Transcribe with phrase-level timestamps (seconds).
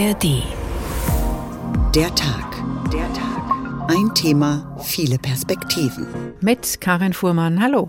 [0.00, 0.42] ARD.
[1.94, 2.62] Der Tag.
[2.90, 3.88] Der Tag.
[3.88, 6.06] Ein Thema, viele Perspektiven.
[6.40, 7.60] Mit Karin Fuhrmann.
[7.62, 7.86] Hallo.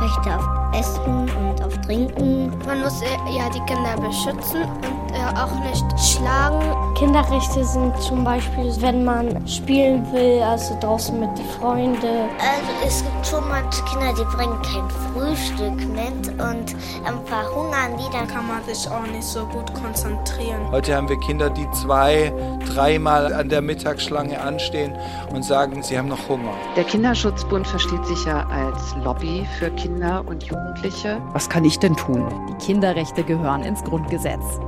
[0.00, 1.45] Rechte auf Essen
[1.86, 2.52] Trinken.
[2.66, 6.60] Man muss äh, ja die Kinder beschützen und äh, auch nicht schlagen.
[6.96, 12.28] Kinderrechte sind zum Beispiel, wenn man spielen will, also draußen mit den Freunden.
[12.38, 16.72] Also es gibt schon manche Kinder, die bringen kein Frühstück mit und
[17.06, 20.70] ähm, verhungern die, dann kann man sich auch nicht so gut konzentrieren.
[20.70, 22.32] Heute haben wir Kinder, die zwei,
[22.72, 24.96] dreimal an der Mittagsschlange anstehen
[25.32, 26.52] und sagen, sie haben noch Hunger.
[26.76, 31.20] Der Kinderschutzbund versteht sich ja als Lobby für Kinder und Jugendliche.
[31.32, 32.26] Was kann ich denn tun?
[32.48, 34.60] Die Kinderrechte gehören ins Grundgesetz.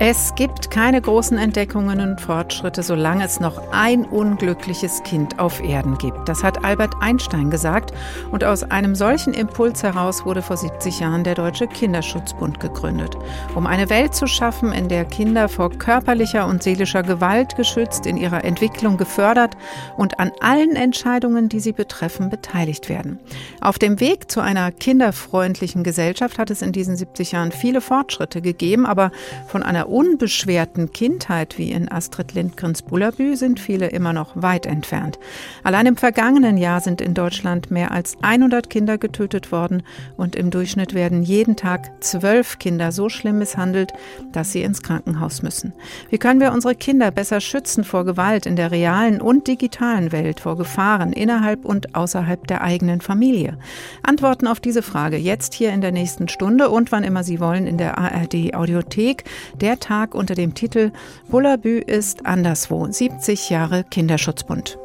[0.00, 5.98] Es gibt keine großen Entdeckungen und Fortschritte, solange es noch ein unglückliches Kind auf Erden
[5.98, 6.28] gibt.
[6.28, 7.92] Das hat Albert Einstein gesagt.
[8.30, 13.16] Und aus einem solchen Impuls heraus wurde vor 70 Jahren der Deutsche Kinderschutzbund gegründet.
[13.56, 18.16] Um eine Welt zu schaffen, in der Kinder vor körperlicher und seelischer Gewalt geschützt, in
[18.16, 19.56] ihrer Entwicklung gefördert
[19.96, 23.18] und an allen Entscheidungen, die sie betreffen, beteiligt werden.
[23.60, 28.40] Auf dem Weg zu einer kinderfreundlichen Gesellschaft hat es in diesen 70 Jahren viele Fortschritte
[28.40, 29.10] gegeben, aber
[29.48, 35.18] von einer unbeschwerten Kindheit wie in Astrid Lindgrens Bullabü sind viele immer noch weit entfernt.
[35.64, 39.82] Allein im vergangenen Jahr sind in Deutschland mehr als 100 Kinder getötet worden
[40.16, 43.92] und im Durchschnitt werden jeden Tag zwölf Kinder so schlimm misshandelt,
[44.32, 45.72] dass sie ins Krankenhaus müssen.
[46.10, 50.40] Wie können wir unsere Kinder besser schützen vor Gewalt in der realen und digitalen Welt,
[50.40, 53.58] vor Gefahren innerhalb und außerhalb der eigenen Familie?
[54.02, 57.66] Antworten auf diese Frage jetzt hier in der nächsten Stunde und wann immer Sie wollen
[57.66, 59.24] in der ARD Audiothek.
[59.60, 60.92] Der Tag unter dem Titel
[61.28, 64.78] Bullabü ist anderswo, 70 Jahre Kinderschutzbund.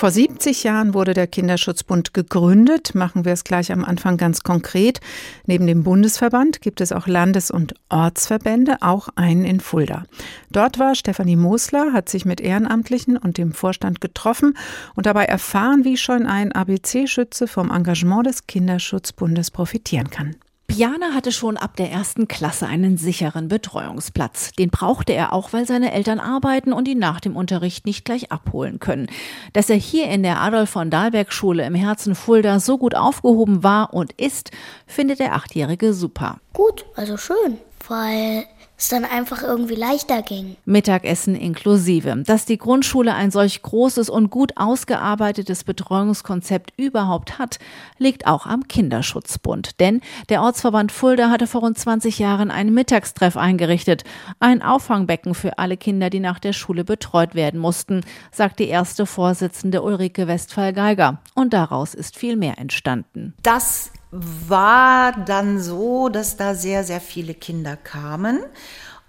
[0.00, 2.94] Vor 70 Jahren wurde der Kinderschutzbund gegründet.
[2.94, 4.98] Machen wir es gleich am Anfang ganz konkret.
[5.44, 10.04] Neben dem Bundesverband gibt es auch Landes- und Ortsverbände, auch einen in Fulda.
[10.50, 14.56] Dort war Stefanie Mosler, hat sich mit Ehrenamtlichen und dem Vorstand getroffen
[14.94, 20.34] und dabei erfahren, wie schon ein ABC-Schütze vom Engagement des Kinderschutzbundes profitieren kann.
[20.70, 24.52] Piana hatte schon ab der ersten Klasse einen sicheren Betreuungsplatz.
[24.52, 28.30] Den brauchte er auch, weil seine Eltern arbeiten und ihn nach dem Unterricht nicht gleich
[28.30, 29.08] abholen können.
[29.52, 33.64] Dass er hier in der Adolf von Dahlberg Schule im Herzen Fulda so gut aufgehoben
[33.64, 34.52] war und ist,
[34.86, 36.38] findet der Achtjährige super.
[36.52, 38.44] Gut, also schön, weil
[38.80, 40.56] es dann einfach irgendwie leichter ging.
[40.64, 42.22] Mittagessen inklusive.
[42.26, 47.58] Dass die Grundschule ein solch großes und gut ausgearbeitetes Betreuungskonzept überhaupt hat,
[47.98, 49.80] liegt auch am Kinderschutzbund.
[49.80, 54.04] Denn der Ortsverband Fulda hatte vor rund 20 Jahren einen Mittagstreff eingerichtet.
[54.38, 58.00] Ein Auffangbecken für alle Kinder, die nach der Schule betreut werden mussten,
[58.32, 61.20] sagt die erste Vorsitzende Ulrike Westphal-Geiger.
[61.34, 63.34] Und daraus ist viel mehr entstanden.
[63.42, 68.40] Das war dann so, dass da sehr, sehr viele Kinder kamen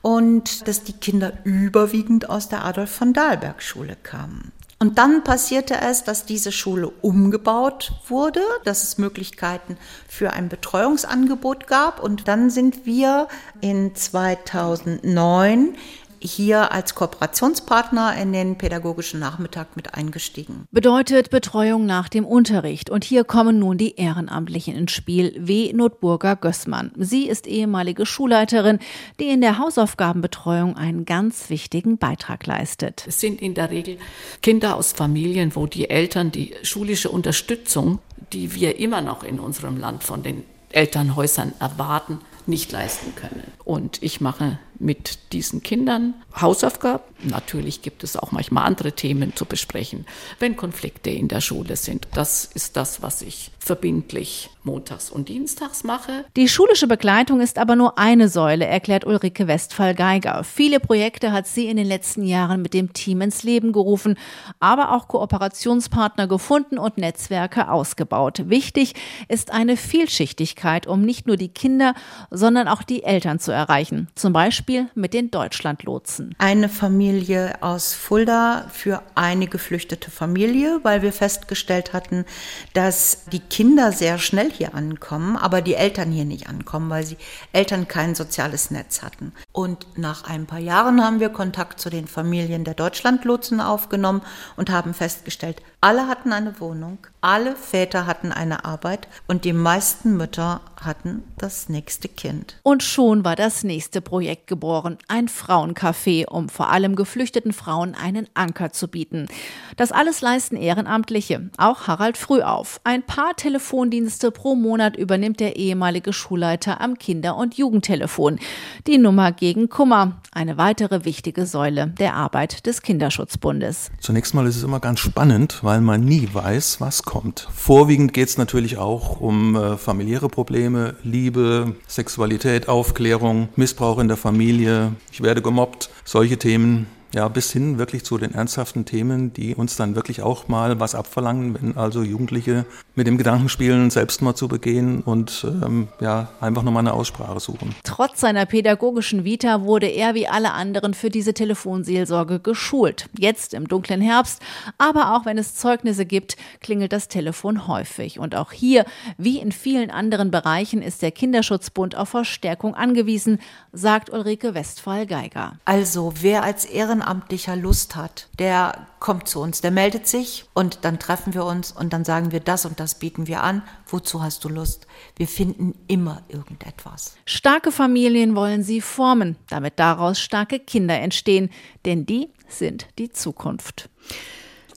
[0.02, 4.52] und dass die Kinder überwiegend aus der Adolf von Dahlberg Schule kamen.
[4.82, 11.68] Und dann passierte es, dass diese Schule umgebaut wurde, dass es Möglichkeiten für ein Betreuungsangebot
[11.68, 12.02] gab.
[12.02, 13.28] Und dann sind wir
[13.62, 15.76] in 2009
[16.22, 20.68] hier als Kooperationspartner in den pädagogischen Nachmittag mit eingestiegen.
[20.72, 22.90] Bedeutet Betreuung nach dem Unterricht.
[22.90, 25.34] Und hier kommen nun die Ehrenamtlichen ins Spiel.
[25.38, 25.74] W.
[25.74, 26.92] Notburger Gößmann.
[26.98, 28.80] Sie ist ehemalige Schulleiterin,
[29.20, 33.04] die in der Hausaufgabenbetreuung einen ganz wichtigen Beitrag leistet.
[33.08, 33.98] Es sind in der Regel
[34.42, 38.00] Kinder aus Familien, wo die Eltern die schulische Unterstützung,
[38.34, 43.44] die wir immer noch in unserem Land von den Elternhäusern erwarten, nicht leisten können.
[43.64, 47.04] Und ich mache mit diesen Kindern Hausaufgaben.
[47.24, 50.06] Natürlich gibt es auch manchmal andere Themen zu besprechen,
[50.40, 52.08] wenn Konflikte in der Schule sind.
[52.14, 56.26] Das ist das, was ich verbindlich montags und dienstags mache.
[56.36, 60.44] Die schulische Begleitung ist aber nur eine Säule, erklärt Ulrike Westphal-Geiger.
[60.44, 64.18] Viele Projekte hat sie in den letzten Jahren mit dem Team ins Leben gerufen,
[64.60, 68.50] aber auch Kooperationspartner gefunden und Netzwerke ausgebaut.
[68.50, 68.94] Wichtig
[69.28, 71.94] ist eine Vielschichtigkeit, um nicht nur die Kinder,
[72.32, 74.08] sondern auch die Eltern zu erreichen.
[74.16, 76.36] Zum Beispiel mit den Deutschlandlotsen.
[76.38, 82.26] Eine Familie aus Fulda für eine geflüchtete Familie, weil wir festgestellt hatten,
[82.74, 87.18] dass die Kinder sehr schnell hier ankommen, aber die Eltern hier nicht ankommen, weil sie
[87.54, 89.34] Eltern kein soziales Netz hatten.
[89.52, 94.22] Und nach ein paar Jahren haben wir Kontakt zu den Familien der Deutschlandlotsen aufgenommen
[94.56, 100.16] und haben festgestellt, Alle hatten eine Wohnung, alle Väter hatten eine Arbeit und die meisten
[100.16, 102.60] Mütter hatten das nächste Kind.
[102.62, 108.28] Und schon war das nächste Projekt geboren, ein Frauencafé, um vor allem geflüchteten Frauen einen
[108.36, 109.28] Anker zu bieten.
[109.76, 112.80] Das alles leisten Ehrenamtliche, auch Harald Frühauf.
[112.84, 118.38] Ein paar Telefondienste pro Monat übernimmt der ehemalige Schulleiter am Kinder- und Jugendtelefon.
[118.86, 123.90] Die Nummer gegen Kummer, eine weitere wichtige Säule der Arbeit des Kinderschutzbundes.
[124.00, 127.48] Zunächst mal ist es immer ganz spannend, weil man nie weiß, was kommt.
[127.54, 134.18] Vorwiegend geht es natürlich auch um äh, familiäre Probleme, Liebe, Sexualität, Aufklärung, Missbrauch in der
[134.18, 139.56] Familie, ich werde gemobbt, solche Themen ja, bis hin wirklich zu den ernsthaften Themen, die
[139.56, 142.66] uns dann wirklich auch mal was abverlangen, wenn also Jugendliche
[142.96, 147.76] mit dem Gedanken spielen, Selbstmord zu begehen und ähm, ja, einfach nochmal eine Aussprache suchen.
[147.84, 153.10] Trotz seiner pädagogischen Vita wurde er wie alle anderen für diese Telefonseelsorge geschult.
[153.18, 154.42] Jetzt im dunklen Herbst,
[154.78, 158.20] aber auch wenn es Zeugnisse gibt, klingelt das Telefon häufig.
[158.20, 158.86] Und auch hier,
[159.18, 163.40] wie in vielen anderen Bereichen, ist der Kinderschutzbund auf Verstärkung angewiesen,
[163.74, 165.54] sagt Ulrike Westphal-Geiger.
[165.66, 170.80] Also wer als Ehren Ehrenamtlicher Lust hat, der kommt zu uns, der meldet sich und
[170.84, 173.64] dann treffen wir uns und dann sagen wir, das und das bieten wir an.
[173.88, 174.86] Wozu hast du Lust?
[175.16, 177.16] Wir finden immer irgendetwas.
[177.26, 181.50] Starke Familien wollen sie formen, damit daraus starke Kinder entstehen,
[181.86, 183.90] denn die sind die Zukunft.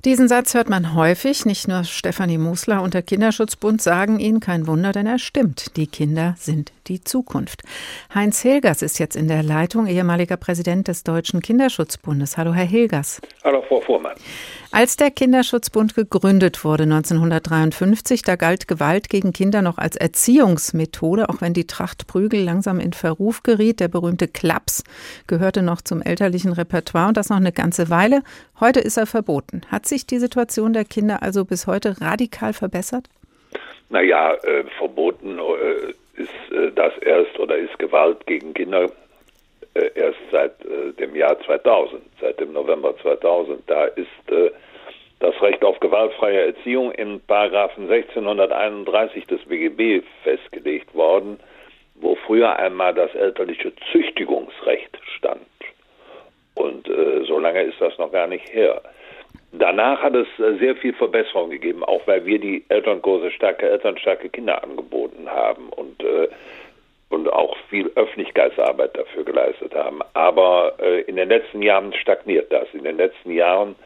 [0.04, 1.46] Diesen Satz hört man häufig.
[1.46, 4.38] Nicht nur Stefanie Musler und der Kinderschutzbund sagen ihn.
[4.38, 5.78] Kein Wunder, denn er stimmt.
[5.78, 7.62] Die Kinder sind die Zukunft.
[8.14, 12.36] Heinz Hilgers ist jetzt in der Leitung, ehemaliger Präsident des Deutschen Kinderschutzbundes.
[12.36, 13.20] Hallo, Herr Hilgers.
[13.42, 14.14] Hallo, Frau Fuhrmann.
[14.70, 21.40] Als der Kinderschutzbund gegründet wurde 1953, da galt Gewalt gegen Kinder noch als Erziehungsmethode, auch
[21.40, 23.78] wenn die Tracht Prügel langsam in Verruf geriet.
[23.78, 24.82] Der berühmte Klaps
[25.28, 28.22] gehörte noch zum elterlichen Repertoire und das noch eine ganze Weile.
[28.58, 29.62] Heute ist er verboten.
[29.70, 33.08] Hat sich die Situation der Kinder also bis heute radikal verbessert?
[33.90, 38.90] Naja, äh, verboten äh, ist äh, das erst oder ist Gewalt gegen Kinder
[39.74, 43.62] äh, erst seit äh, dem Jahr 2000, seit dem November 2000.
[43.68, 44.08] Da ist
[45.20, 51.38] das Recht auf gewaltfreie Erziehung in Paragraphen 1631 des BGB festgelegt worden,
[51.94, 55.40] wo früher einmal das elterliche Züchtigungsrecht stand.
[56.54, 58.82] Und äh, so lange ist das noch gar nicht her.
[59.52, 60.26] Danach hat es
[60.58, 65.68] sehr viel Verbesserung gegeben, auch weil wir die Elternkurse starke Eltern, starke Kinder angeboten haben
[66.14, 66.28] äh,
[67.10, 70.00] und auch viel Öffentlichkeitsarbeit dafür geleistet haben.
[70.14, 72.66] Aber äh, in den letzten Jahren stagniert das.
[72.72, 73.76] In den letzten Jahren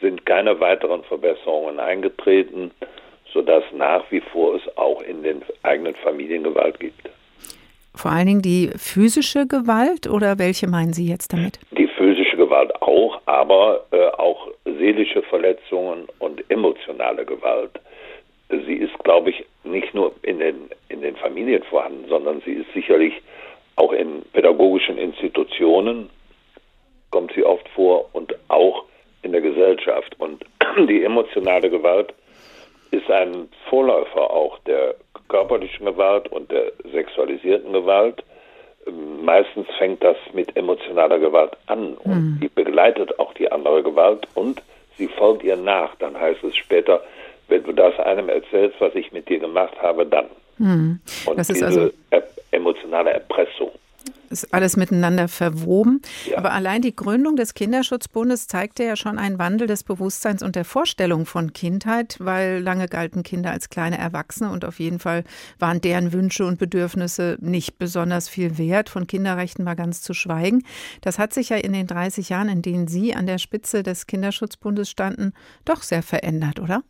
[0.00, 2.70] sind keine weiteren Verbesserungen eingetreten,
[3.32, 7.10] sodass nach wie vor es auch in den eigenen Familien Gewalt gibt.
[7.94, 11.58] Vor allen Dingen die physische Gewalt oder welche meinen Sie jetzt damit?
[11.72, 17.72] Die physische Gewalt auch, aber äh, auch seelische Verletzungen und emotionale Gewalt.
[18.48, 22.72] Sie ist, glaube ich, nicht nur in den, in den Familien vorhanden, sondern sie ist
[22.74, 23.14] sicherlich
[23.76, 26.10] auch in pädagogischen Institutionen,
[27.10, 28.84] kommt sie oft vor und auch
[29.22, 30.18] in der Gesellschaft.
[30.18, 30.44] Und
[30.88, 32.12] die emotionale Gewalt
[32.90, 34.96] ist ein Vorläufer auch der
[35.28, 38.24] körperlichen Gewalt und der sexualisierten Gewalt.
[39.22, 42.38] Meistens fängt das mit emotionaler Gewalt an und mhm.
[42.42, 44.62] die begleitet auch die andere Gewalt und
[44.96, 45.94] sie folgt ihr nach.
[45.96, 47.02] Dann heißt es später,
[47.48, 50.26] wenn du das einem erzählst, was ich mit dir gemacht habe, dann.
[50.58, 51.00] Hm.
[51.26, 51.90] Und das ist diese also
[52.50, 53.70] emotionale Erpressung.
[54.30, 56.02] Ist alles miteinander verwoben.
[56.26, 56.36] Ja.
[56.36, 60.66] Aber allein die Gründung des Kinderschutzbundes zeigte ja schon einen Wandel des Bewusstseins und der
[60.66, 65.24] Vorstellung von Kindheit, weil lange galten Kinder als kleine Erwachsene und auf jeden Fall
[65.58, 68.90] waren deren Wünsche und Bedürfnisse nicht besonders viel wert.
[68.90, 70.62] Von Kinderrechten mal ganz zu schweigen.
[71.00, 74.06] Das hat sich ja in den 30 Jahren, in denen Sie an der Spitze des
[74.06, 75.32] Kinderschutzbundes standen,
[75.64, 76.82] doch sehr verändert, oder?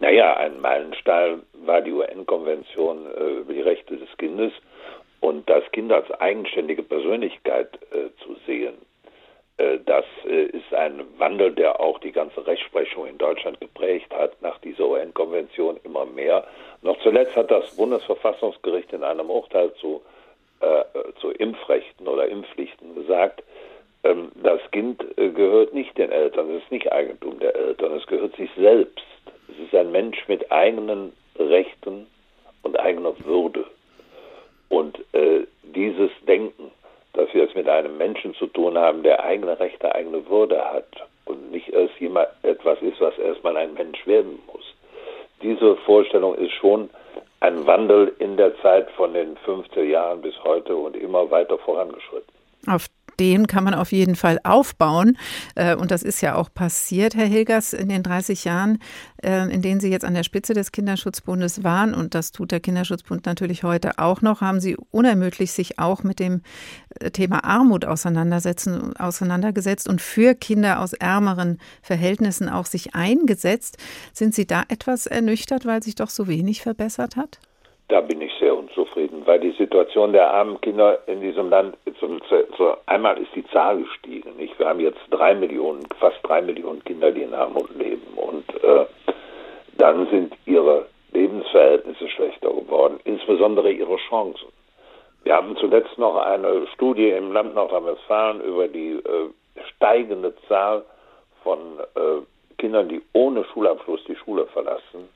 [0.00, 4.52] Naja, ein Meilenstein war die UN-Konvention äh, über die Rechte des Kindes
[5.20, 8.74] und das Kind als eigenständige Persönlichkeit äh, zu sehen.
[9.56, 14.40] Äh, das äh, ist ein Wandel, der auch die ganze Rechtsprechung in Deutschland geprägt hat,
[14.42, 16.44] nach dieser UN-Konvention immer mehr.
[16.82, 20.02] Noch zuletzt hat das Bundesverfassungsgericht in einem Urteil zu,
[20.60, 20.84] äh,
[21.20, 23.42] zu Impfrechten oder Impfpflichten gesagt,
[24.02, 28.06] ähm, das Kind äh, gehört nicht den Eltern, es ist nicht Eigentum der Eltern, es
[28.06, 29.04] gehört sich selbst.
[29.48, 32.06] Es ist ein Mensch mit eigenen Rechten
[32.62, 33.66] und eigener Würde.
[34.68, 36.70] Und äh, dieses Denken,
[37.12, 40.88] dass wir es mit einem Menschen zu tun haben, der eigene Rechte, eigene Würde hat
[41.26, 44.64] und nicht erst jemand etwas ist, was erstmal ein Mensch werden muss.
[45.42, 46.90] Diese Vorstellung ist schon
[47.40, 52.32] ein Wandel in der Zeit von den 50er Jahren bis heute und immer weiter vorangeschritten.
[52.66, 52.86] Auf
[53.18, 55.16] den kann man auf jeden Fall aufbauen.
[55.54, 58.78] Äh, und das ist ja auch passiert, Herr Hilgers, in den 30 Jahren,
[59.22, 61.94] äh, in denen Sie jetzt an der Spitze des Kinderschutzbundes waren.
[61.94, 64.40] Und das tut der Kinderschutzbund natürlich heute auch noch.
[64.40, 66.42] Haben Sie unermüdlich sich auch mit dem
[67.00, 73.78] äh, Thema Armut auseinandersetzen, auseinandergesetzt und für Kinder aus ärmeren Verhältnissen auch sich eingesetzt.
[74.12, 77.38] Sind Sie da etwas ernüchtert, weil sich doch so wenig verbessert hat?
[77.88, 78.73] Da bin ich sehr unzufrieden,
[79.26, 83.78] weil die Situation der armen Kinder in diesem Land, zum, zu, einmal ist die Zahl
[83.78, 84.36] gestiegen.
[84.36, 84.58] Nicht?
[84.58, 88.06] Wir haben jetzt drei Millionen, fast drei Millionen Kinder, die in Armut leben.
[88.16, 88.86] Und äh,
[89.78, 94.48] dann sind ihre Lebensverhältnisse schlechter geworden, insbesondere ihre Chancen.
[95.22, 99.30] Wir haben zuletzt noch eine Studie im Land Nordrhein-Westfalen über die äh,
[99.76, 100.84] steigende Zahl
[101.42, 101.58] von
[101.94, 105.08] äh, Kindern, die ohne Schulabschluss die Schule verlassen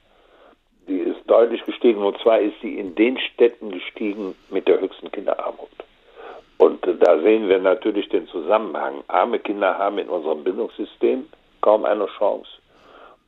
[1.29, 5.69] deutlich gestiegen und zwar ist sie in den Städten gestiegen mit der höchsten Kinderarmut.
[6.59, 9.05] Und äh, da sehen wir natürlich den Zusammenhang.
[9.09, 11.27] Arme Kinder haben in unserem Bildungssystem
[11.61, 12.51] kaum eine Chance.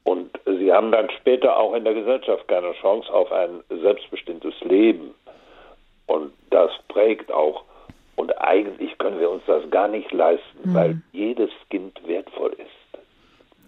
[0.05, 5.15] Und sie haben dann später auch in der Gesellschaft keine Chance auf ein selbstbestimmtes Leben.
[6.07, 7.65] Und das prägt auch.
[8.17, 10.75] Und eigentlich können wir uns das gar nicht leisten, mhm.
[10.75, 12.80] weil jedes Kind wertvoll ist.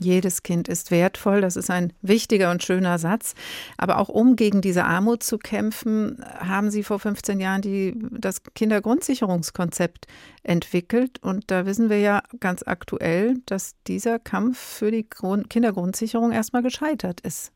[0.02, 3.34] Jedes Kind ist wertvoll, das ist ein wichtiger und schöner Satz.
[3.78, 8.42] Aber auch um gegen diese Armut zu kämpfen, haben Sie vor 15 Jahren die, das
[8.54, 10.06] Kindergrundsicherungskonzept
[10.42, 11.22] entwickelt.
[11.22, 16.62] Und da wissen wir ja ganz aktuell, dass dieser Kampf für die Grund Kindergrundsicherung erstmal
[16.62, 17.52] gescheitert ist.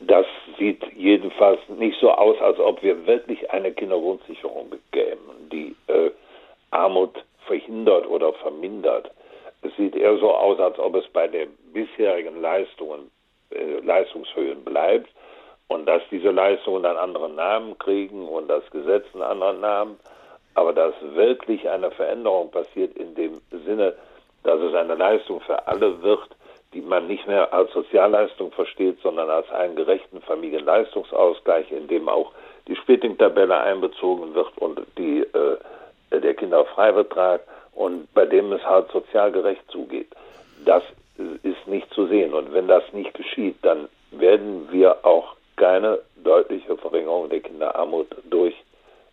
[0.00, 0.26] Das
[0.58, 6.10] sieht jedenfalls nicht so aus, als ob wir wirklich eine Kindergrundsicherung bekämen, die äh,
[6.70, 9.10] Armut verhindert oder vermindert.
[9.62, 13.10] Es sieht eher so aus, als ob es bei den bisherigen Leistungen,
[13.50, 15.08] äh, Leistungshöhen bleibt
[15.68, 20.00] und dass diese Leistungen dann andere Namen kriegen und das Gesetz einen anderen Namen,
[20.54, 23.94] aber dass wirklich eine Veränderung passiert in dem Sinne,
[24.42, 26.28] dass es eine Leistung für alle wird,
[26.74, 32.32] die man nicht mehr als Sozialleistung versteht, sondern als einen gerechten Familienleistungsausgleich, in dem auch
[32.66, 37.40] die Splitting-Tabelle einbezogen wird und die, äh, der Kinderfreibetrag
[37.78, 40.08] und bei dem es halt sozial gerecht zugeht.
[40.64, 40.82] Das
[41.16, 42.34] ist nicht zu sehen.
[42.34, 48.54] Und wenn das nicht geschieht, dann werden wir auch keine deutliche Verringerung der Kinderarmut durch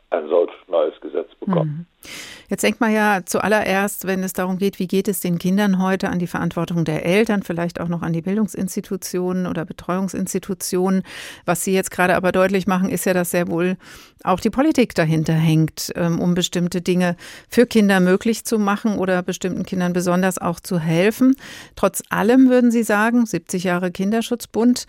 [0.09, 1.87] ein solch neues Gesetz bekommen.
[2.03, 2.09] Mhm.
[2.47, 6.09] Jetzt denkt man ja zuallererst, wenn es darum geht, wie geht es den Kindern heute,
[6.09, 11.01] an die Verantwortung der Eltern, vielleicht auch noch an die Bildungsinstitutionen oder Betreuungsinstitutionen.
[11.45, 13.77] Was Sie jetzt gerade aber deutlich machen, ist ja, dass sehr wohl
[14.23, 17.15] auch die Politik dahinter hängt, ähm, um bestimmte Dinge
[17.49, 21.35] für Kinder möglich zu machen oder bestimmten Kindern besonders auch zu helfen.
[21.75, 24.85] Trotz allem würden Sie sagen, 70 Jahre Kinderschutzbund,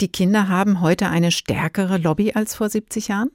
[0.00, 3.30] die Kinder haben heute eine stärkere Lobby als vor 70 Jahren?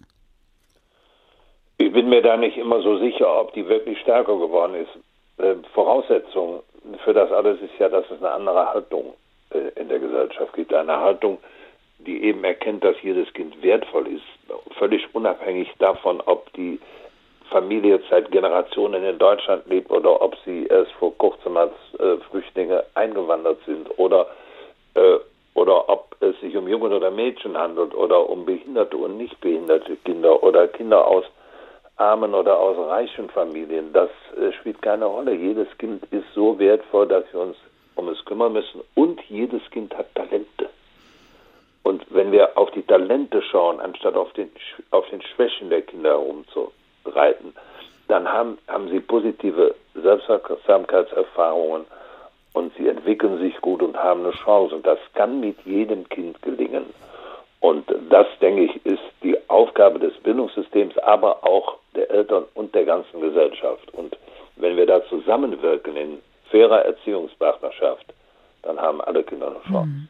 [1.84, 5.44] Ich bin mir da nicht immer so sicher, ob die wirklich stärker geworden ist.
[5.44, 6.64] Äh, Voraussetzung
[7.04, 9.14] für das alles ist ja, dass es eine andere Haltung
[9.50, 10.74] äh, in der Gesellschaft gibt.
[10.74, 11.40] Eine Haltung,
[12.00, 14.24] die eben erkennt, dass jedes Kind wertvoll ist,
[14.78, 16.80] völlig unabhängig davon, ob die
[17.50, 22.86] Familie seit Generationen in Deutschland lebt oder ob sie erst vor kurzem als äh, Flüchtlinge
[22.94, 24.28] eingewandert sind oder,
[24.94, 25.18] äh,
[25.54, 29.98] oder ob es sich um Jungen oder Mädchen handelt oder um behinderte und nicht behinderte
[29.98, 31.26] Kinder oder Kinder aus
[31.98, 35.34] armen oder aus reichen Familien, das äh, spielt keine Rolle.
[35.34, 37.58] Jedes Kind ist so wertvoll, dass wir uns
[37.96, 40.70] um es kümmern müssen und jedes Kind hat Talente.
[41.84, 44.50] Und wenn wir auf die Talente schauen, anstatt auf den,
[44.92, 47.54] auf den Schwächen der Kinder herumzureiten,
[48.08, 51.86] dann haben, haben sie positive Selbstwirksamkeitserfahrungen
[52.54, 54.76] und sie entwickeln sich gut und haben eine Chance.
[54.76, 56.86] Und das kann mit jedem Kind gelingen.
[57.60, 62.86] Und das, denke ich, ist die Aufgabe des Bildungssystems, aber auch der Eltern und der
[62.86, 63.94] ganzen Gesellschaft.
[63.94, 64.18] Und
[64.56, 66.20] wenn wir da zusammenwirken in
[66.50, 68.14] fairer Erziehungspartnerschaft,
[68.62, 69.88] dann haben alle Kinder eine Chance.
[69.88, 70.08] Mhm.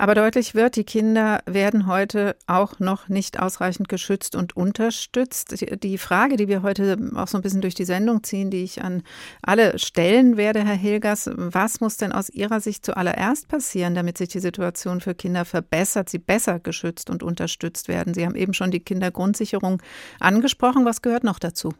[0.00, 5.64] Aber deutlich wird, die Kinder werden heute auch noch nicht ausreichend geschützt und unterstützt.
[5.82, 8.80] Die Frage, die wir heute auch so ein bisschen durch die Sendung ziehen, die ich
[8.80, 9.02] an
[9.42, 14.28] alle stellen werde, Herr Hilgers, was muss denn aus Ihrer Sicht zuallererst passieren, damit sich
[14.28, 18.14] die Situation für Kinder verbessert, sie besser geschützt und unterstützt werden?
[18.14, 19.82] Sie haben eben schon die Kindergrundsicherung
[20.20, 20.84] angesprochen.
[20.84, 21.70] Was gehört noch dazu?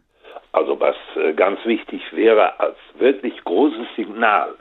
[0.50, 4.56] Also was äh, ganz wichtig wäre als wirklich großes Signal,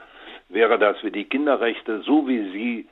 [0.48, 2.88] wäre, dass wir die Kinderrechte, so wie sie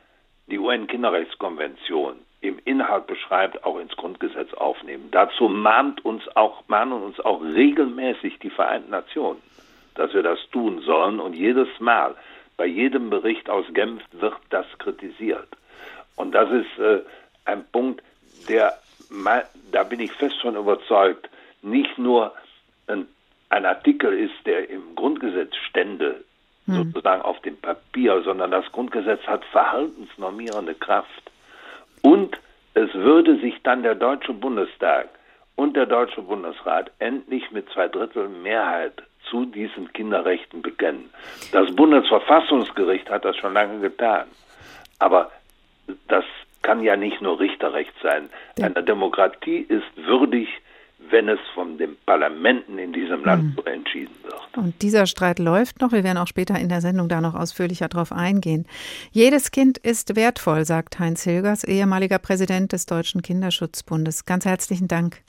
[0.46, 5.08] die UN-Kinderrechtskonvention im Inhalt beschreibt, auch ins Grundgesetz aufnehmen.
[5.10, 9.42] Dazu mahnt uns auch, mahnen uns auch regelmäßig die Vereinten Nationen,
[9.94, 11.18] dass wir das tun sollen.
[11.18, 12.14] Und jedes Mal,
[12.56, 15.48] bei jedem Bericht aus Genf wird das kritisiert.
[16.16, 17.00] Und das ist äh,
[17.44, 18.02] ein Punkt,
[18.48, 18.72] der,
[19.72, 21.28] da bin ich fest von überzeugt,
[21.62, 22.32] nicht nur
[22.86, 23.06] ein,
[23.50, 26.24] ein Artikel ist, der im Grundgesetz stände,
[26.66, 26.74] hm.
[26.74, 31.30] sozusagen auf dem Papier, sondern das Grundgesetz hat verhaltensnormierende Kraft.
[32.02, 32.38] Und
[32.74, 35.08] es würde sich dann der Deutsche Bundestag
[35.56, 41.10] und der Deutsche Bundesrat endlich mit zwei Drittel Mehrheit zu diesen Kinderrechten bekennen.
[41.52, 44.26] Das Bundesverfassungsgericht hat das schon lange getan.
[44.98, 45.30] Aber
[46.08, 46.24] das
[46.62, 48.28] kann ja nicht nur Richterrecht sein.
[48.60, 50.48] Eine Demokratie ist würdig,
[51.10, 53.52] wenn es von den Parlamenten in diesem Land mhm.
[53.56, 54.56] so entschieden wird.
[54.56, 55.92] Und dieser Streit läuft noch.
[55.92, 58.66] Wir werden auch später in der Sendung da noch ausführlicher drauf eingehen.
[59.12, 64.24] Jedes Kind ist wertvoll, sagt Heinz Hilgers, ehemaliger Präsident des Deutschen Kinderschutzbundes.
[64.24, 65.22] Ganz herzlichen Dank.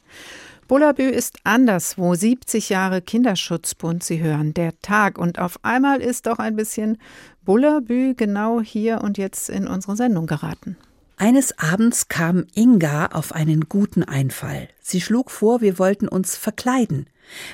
[0.67, 4.03] Bullabü ist anderswo 70 Jahre Kinderschutzbund.
[4.03, 6.97] Sie hören der Tag und auf einmal ist auch ein bisschen
[7.45, 10.75] Bullabü genau hier und jetzt in unsere Sendung geraten.
[11.19, 14.69] Eines Abends kam Inga auf einen guten Einfall.
[14.79, 17.09] Sie schlug vor, wir wollten uns verkleiden.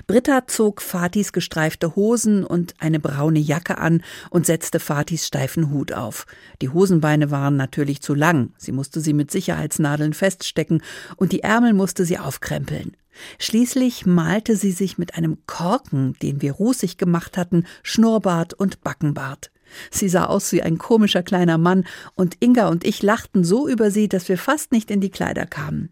[0.06, 5.94] Britta zog Fatis gestreifte Hosen und eine braune Jacke an und setzte Fatis steifen Hut
[5.94, 6.26] auf.
[6.62, 10.84] Die Hosenbeine waren natürlich zu lang, sie musste sie mit Sicherheitsnadeln feststecken
[11.16, 12.98] und die Ärmel musste sie aufkrempeln.
[13.40, 19.53] Schließlich malte sie sich mit einem Korken, den wir rußig gemacht hatten, Schnurrbart und Backenbart.
[19.92, 23.92] Sie sah aus wie ein komischer kleiner Mann, und Inga und ich lachten so über
[23.92, 25.90] sie, dass wir fast nicht in die Kleider kamen.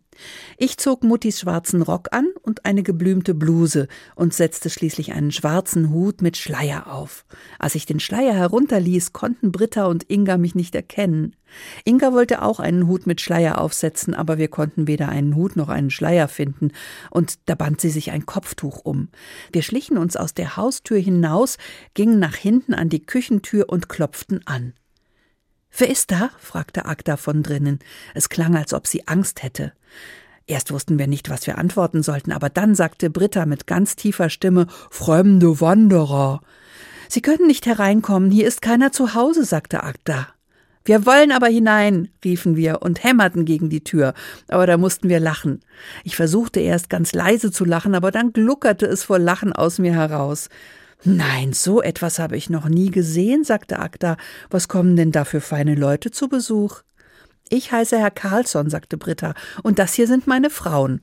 [0.57, 5.89] Ich zog Muttis schwarzen Rock an und eine geblümte Bluse und setzte schließlich einen schwarzen
[5.89, 7.25] Hut mit Schleier auf.
[7.59, 11.35] Als ich den Schleier herunterließ, konnten Britta und Inga mich nicht erkennen.
[11.83, 15.69] Inga wollte auch einen Hut mit Schleier aufsetzen, aber wir konnten weder einen Hut noch
[15.69, 16.71] einen Schleier finden,
[17.09, 19.09] und da band sie sich ein Kopftuch um.
[19.51, 21.57] Wir schlichen uns aus der Haustür hinaus,
[21.93, 24.73] gingen nach hinten an die Küchentür und klopften an.
[25.77, 26.29] Wer ist da?
[26.39, 27.79] fragte Agda von drinnen.
[28.13, 29.73] Es klang, als ob sie Angst hätte.
[30.47, 34.29] Erst wussten wir nicht, was wir antworten sollten, aber dann sagte Britta mit ganz tiefer
[34.29, 36.41] Stimme Fremde Wanderer.
[37.07, 40.27] Sie können nicht hereinkommen, hier ist keiner zu Hause, sagte Agda.
[40.83, 44.13] Wir wollen aber hinein, riefen wir und hämmerten gegen die Tür,
[44.47, 45.61] aber da mussten wir lachen.
[46.03, 49.93] Ich versuchte erst ganz leise zu lachen, aber dann gluckerte es vor Lachen aus mir
[49.93, 50.49] heraus.
[51.03, 54.17] Nein, so etwas habe ich noch nie gesehen, sagte Agda.
[54.49, 56.81] Was kommen denn da für feine Leute zu Besuch?
[57.49, 61.01] Ich heiße Herr Carlsson, sagte Britta, und das hier sind meine Frauen.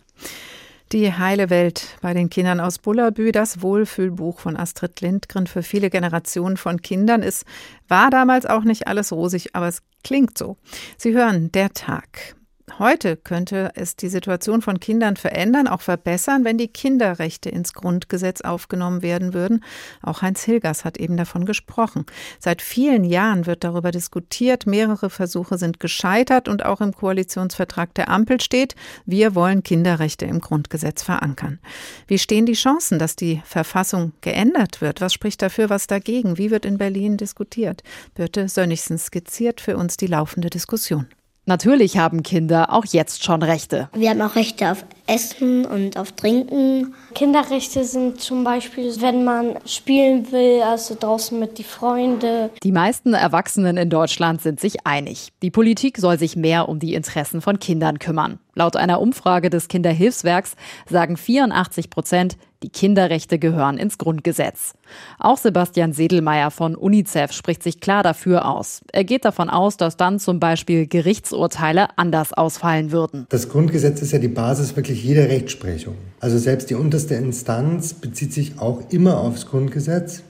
[0.93, 5.91] Die heile Welt bei den Kindern aus Bullabü, das Wohlfühlbuch von Astrid Lindgren für viele
[5.91, 7.23] Generationen von Kindern.
[7.23, 7.45] Es
[7.89, 10.57] war damals auch nicht alles rosig, aber es klingt so.
[10.97, 12.38] Sie hören der Tag.
[12.79, 18.43] Heute könnte es die Situation von Kindern verändern, auch verbessern, wenn die Kinderrechte ins Grundgesetz
[18.43, 19.65] aufgenommen werden würden.
[20.01, 22.07] Auch Heinz Hilgers hat eben davon gesprochen.
[22.39, 24.67] Seit vielen Jahren wird darüber diskutiert.
[24.67, 30.41] Mehrere Versuche sind gescheitert und auch im Koalitionsvertrag der Ampel steht, wir wollen Kinderrechte im
[30.41, 31.59] Grundgesetz verankern.
[32.07, 35.01] Wie stehen die Chancen, dass die Verfassung geändert wird?
[35.01, 36.39] Was spricht dafür, was dagegen?
[36.39, 37.83] Wie wird in Berlin diskutiert?
[38.15, 41.07] Birte Sönnigsen skizziert für uns die laufende Diskussion.
[41.49, 43.89] Natürlich haben Kinder auch jetzt schon Rechte.
[43.95, 46.95] Wir haben auch Rechte auf Essen und auf Trinken.
[47.19, 52.51] Kinderrechte sind zum Beispiel, wenn man spielen will, also draußen mit die Freunde.
[52.63, 55.33] Die meisten Erwachsenen in Deutschland sind sich einig.
[55.43, 58.39] Die Politik soll sich mehr um die Interessen von Kindern kümmern.
[58.55, 60.55] Laut einer Umfrage des Kinderhilfswerks
[60.89, 64.75] sagen 84 Prozent, die Kinderrechte gehören ins Grundgesetz.
[65.21, 68.81] Auch Sebastian Sedelmeier von UNICEF spricht sich klar dafür aus.
[68.93, 73.27] Er geht davon aus, dass dann zum Beispiel Gerichtsurteile anders ausfallen würden.
[73.29, 75.95] Das Grundgesetz ist ja die Basis wirklich jeder Rechtsprechung.
[76.19, 76.75] Also selbst die
[77.09, 80.23] unterste Instanz bezieht sich auch immer aufs Grundgesetz.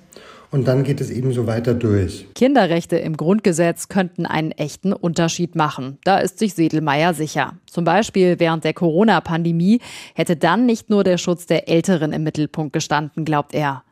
[0.50, 2.26] Und dann geht es eben so weiter durch.
[2.34, 5.98] Kinderrechte im Grundgesetz könnten einen echten Unterschied machen.
[6.04, 7.54] Da ist sich Sedelmeier sicher.
[7.66, 9.80] Zum Beispiel während der Corona-Pandemie
[10.14, 13.82] hätte dann nicht nur der Schutz der Älteren im Mittelpunkt gestanden, glaubt er.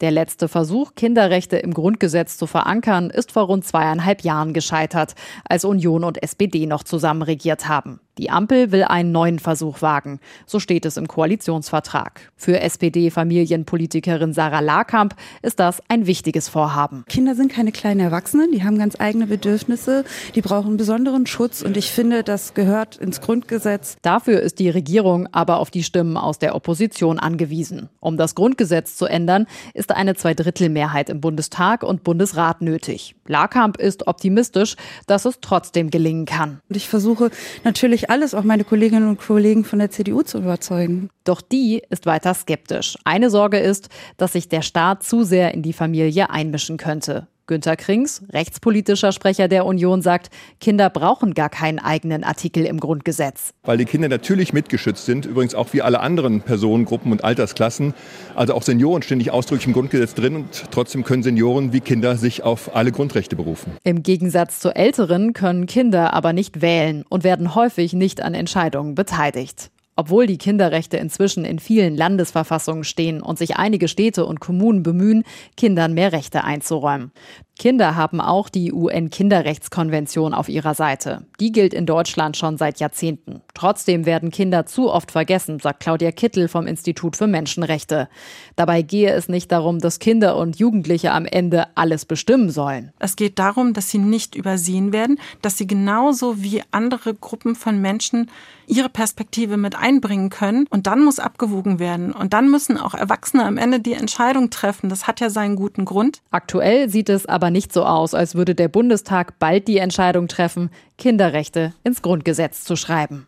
[0.00, 5.14] Der letzte Versuch, Kinderrechte im Grundgesetz zu verankern, ist vor rund zweieinhalb Jahren gescheitert,
[5.46, 8.00] als Union und SPD noch zusammen regiert haben.
[8.18, 10.20] Die Ampel will einen neuen Versuch wagen.
[10.46, 12.32] So steht es im Koalitionsvertrag.
[12.34, 17.04] Für SPD-Familienpolitikerin Sarah Lakamp ist das ein wichtiges Vorhaben.
[17.10, 21.76] Kinder sind keine kleinen Erwachsenen, die haben ganz eigene Bedürfnisse, die brauchen besonderen Schutz und
[21.76, 23.98] ich finde, das gehört ins Grundgesetz.
[24.00, 27.90] Dafür ist die Regierung aber auf die Stimmen aus der Opposition angewiesen.
[28.00, 33.14] Um das Grundgesetz zu ändern, ist eine Zweidrittelmehrheit im Bundestag und Bundesrat nötig.
[33.26, 34.76] Lakamp ist optimistisch,
[35.06, 36.60] dass es trotzdem gelingen kann.
[36.68, 37.30] Und ich versuche
[37.64, 41.10] natürlich alles, auch meine Kolleginnen und Kollegen von der CDU zu überzeugen.
[41.24, 42.96] Doch die ist weiter skeptisch.
[43.04, 47.28] Eine Sorge ist, dass sich der Staat zu sehr in die Familie einmischen könnte.
[47.46, 50.30] Günter Krings, rechtspolitischer Sprecher der Union, sagt,
[50.60, 53.54] Kinder brauchen gar keinen eigenen Artikel im Grundgesetz.
[53.62, 57.94] Weil die Kinder natürlich mitgeschützt sind, übrigens auch wie alle anderen Personengruppen und Altersklassen.
[58.34, 62.16] Also auch Senioren stehen nicht ausdrücklich im Grundgesetz drin und trotzdem können Senioren wie Kinder
[62.16, 63.72] sich auf alle Grundrechte berufen.
[63.84, 68.94] Im Gegensatz zu Älteren können Kinder aber nicht wählen und werden häufig nicht an Entscheidungen
[68.96, 69.70] beteiligt.
[69.96, 75.24] Obwohl die Kinderrechte inzwischen in vielen Landesverfassungen stehen und sich einige Städte und Kommunen bemühen,
[75.56, 77.12] Kindern mehr Rechte einzuräumen.
[77.58, 81.24] Kinder haben auch die UN-Kinderrechtskonvention auf ihrer Seite.
[81.40, 83.40] Die gilt in Deutschland schon seit Jahrzehnten.
[83.54, 88.10] Trotzdem werden Kinder zu oft vergessen, sagt Claudia Kittel vom Institut für Menschenrechte.
[88.56, 92.92] Dabei gehe es nicht darum, dass Kinder und Jugendliche am Ende alles bestimmen sollen.
[92.98, 97.80] Es geht darum, dass sie nicht übersehen werden, dass sie genauso wie andere Gruppen von
[97.80, 98.30] Menschen
[98.66, 100.66] ihre Perspektive mit einbringen können.
[100.70, 102.12] Und dann muss abgewogen werden.
[102.12, 104.90] Und dann müssen auch Erwachsene am Ende die Entscheidung treffen.
[104.90, 106.20] Das hat ja seinen guten Grund.
[106.30, 110.70] Aktuell sieht es aber nicht so aus, als würde der Bundestag bald die Entscheidung treffen,
[110.98, 113.26] Kinderrechte ins Grundgesetz zu schreiben.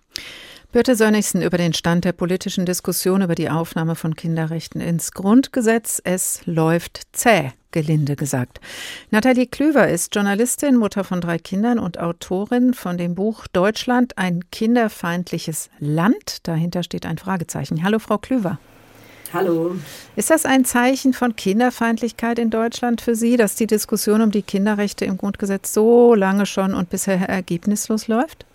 [0.71, 5.99] Birte Sönnigsen über den Stand der politischen Diskussion über die Aufnahme von Kinderrechten ins Grundgesetz.
[6.05, 8.61] Es läuft zäh, gelinde gesagt.
[9.11, 14.51] Nathalie Klüver ist Journalistin, Mutter von drei Kindern und Autorin von dem Buch Deutschland ein
[14.51, 16.47] kinderfeindliches Land.
[16.47, 17.83] Dahinter steht ein Fragezeichen.
[17.83, 18.59] Hallo, Frau Klüver.
[19.33, 19.77] Hallo.
[20.17, 24.43] Ist das ein Zeichen von Kinderfeindlichkeit in Deutschland für Sie, dass die Diskussion um die
[24.43, 28.47] Kinderrechte im Grundgesetz so lange schon und bisher ergebnislos läuft?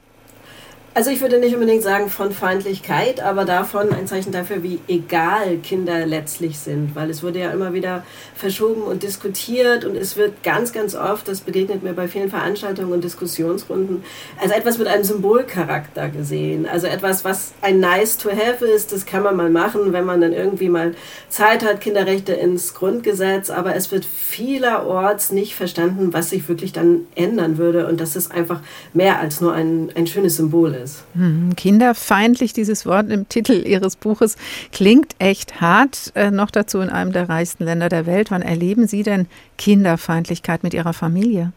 [0.96, 5.58] Also ich würde nicht unbedingt sagen von Feindlichkeit, aber davon ein Zeichen dafür, wie egal
[5.58, 8.04] Kinder letztlich sind, weil es wurde ja immer wieder
[8.36, 12.92] verschoben und diskutiert und es wird ganz, ganz oft, das begegnet mir bei vielen Veranstaltungen
[12.92, 14.04] und Diskussionsrunden,
[14.40, 16.68] als etwas mit einem Symbolcharakter gesehen.
[16.68, 20.22] Also etwas, was ein nice to have ist, das kann man mal machen, wenn man
[20.22, 20.94] dann irgendwie mal
[21.28, 27.08] Zeit hat, Kinderrechte ins Grundgesetz, aber es wird vielerorts nicht verstanden, was sich wirklich dann
[27.16, 27.88] ändern würde.
[27.88, 28.62] Und dass es einfach
[28.94, 31.04] mehr als nur ein, ein schönes Symbol ist ist.
[31.16, 34.36] Hm, kinderfeindlich, dieses Wort im Titel Ihres Buches,
[34.72, 36.12] klingt echt hart.
[36.16, 38.32] Äh, noch dazu in einem der reichsten Länder der Welt.
[38.32, 41.52] Wann erleben Sie denn Kinderfeindlichkeit mit Ihrer Familie?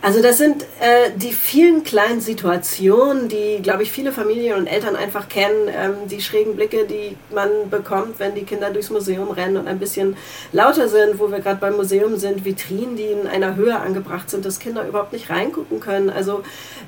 [0.00, 4.94] Also das sind äh, die vielen kleinen Situationen, die, glaube ich, viele Familien und Eltern
[4.94, 5.68] einfach kennen.
[5.68, 9.78] Ähm, die schrägen Blicke, die man bekommt, wenn die Kinder durchs Museum rennen und ein
[9.78, 10.16] bisschen
[10.52, 14.44] lauter sind, wo wir gerade beim Museum sind, Vitrinen, die in einer Höhe angebracht sind,
[14.44, 16.10] dass Kinder überhaupt nicht reingucken können.
[16.10, 16.42] Also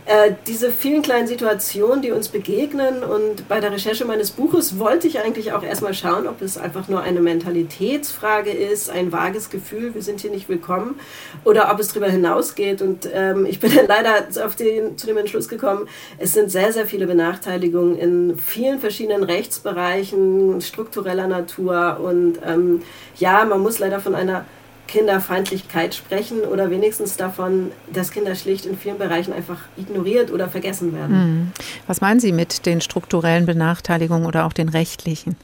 [0.07, 3.03] äh, diese vielen kleinen Situationen, die uns begegnen.
[3.03, 6.89] Und bei der Recherche meines Buches wollte ich eigentlich auch erstmal schauen, ob es einfach
[6.89, 10.99] nur eine Mentalitätsfrage ist, ein vages Gefühl, wir sind hier nicht willkommen,
[11.45, 12.83] oder ob es darüber hinausgeht.
[12.83, 16.73] Und ähm, ich bin dann leider auf den, zu dem Entschluss gekommen, es sind sehr,
[16.73, 22.01] sehr viele Benachteiligungen in vielen verschiedenen Rechtsbereichen, struktureller Natur.
[22.03, 22.83] Und ähm,
[23.17, 24.45] ja, man muss leider von einer
[24.91, 30.93] Kinderfeindlichkeit sprechen oder wenigstens davon, dass Kinder schlicht in vielen Bereichen einfach ignoriert oder vergessen
[30.93, 31.15] werden.
[31.15, 31.53] Hm.
[31.87, 35.37] Was meinen Sie mit den strukturellen Benachteiligungen oder auch den rechtlichen?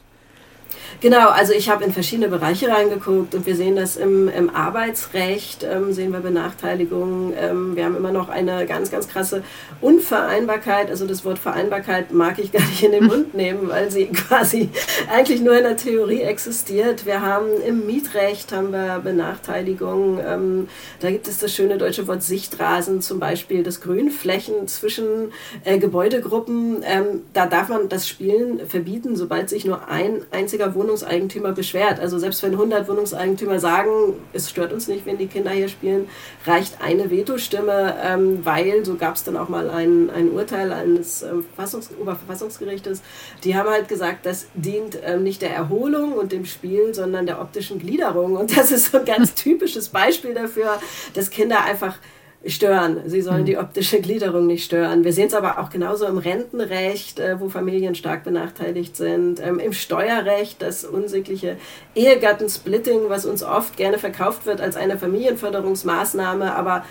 [1.00, 5.62] Genau, also ich habe in verschiedene Bereiche reingeguckt und wir sehen das im, im Arbeitsrecht,
[5.62, 7.35] ähm, sehen wir Benachteiligungen.
[7.38, 9.42] Ähm, wir haben immer noch eine ganz, ganz krasse
[9.82, 10.88] Unvereinbarkeit.
[10.88, 14.70] Also das Wort Vereinbarkeit mag ich gar nicht in den Mund nehmen, weil sie quasi
[15.12, 17.04] eigentlich nur in der Theorie existiert.
[17.04, 20.18] Wir haben im Mietrecht haben wir Benachteiligungen.
[20.26, 20.68] Ähm,
[21.00, 25.32] da gibt es das schöne deutsche Wort Sichtrasen zum Beispiel, das Grünflächen zwischen
[25.64, 26.82] äh, Gebäudegruppen.
[26.82, 31.99] Ähm, da darf man das Spielen verbieten, sobald sich nur ein einziger Wohnung Wohnungseigentümer beschwert.
[31.99, 36.09] Also selbst wenn 100 Wohnungseigentümer sagen, es stört uns nicht, wenn die Kinder hier spielen,
[36.46, 41.22] reicht eine Vetostimme, ähm, weil, so gab es dann auch mal ein, ein Urteil eines
[41.22, 43.03] ähm, Verfassungs Oberverfassungsgerichtes,
[43.42, 47.40] die haben halt gesagt, das dient ähm, nicht der Erholung und dem Spiel, sondern der
[47.40, 48.37] optischen Gliederung.
[48.37, 50.79] Und das ist so ein ganz typisches Beispiel dafür,
[51.14, 51.99] dass Kinder einfach
[52.48, 53.00] stören.
[53.06, 53.46] Sie sollen mhm.
[53.46, 55.04] die optische Gliederung nicht stören.
[55.04, 59.59] Wir sehen es aber auch genauso im Rentenrecht, äh, wo Familien stark benachteiligt sind, ähm,
[59.59, 61.56] im Steuerrecht, das unsägliche
[61.94, 66.85] Ehegattensplitting, was uns oft gerne verkauft wird als eine Familienförderungsmaßnahme, aber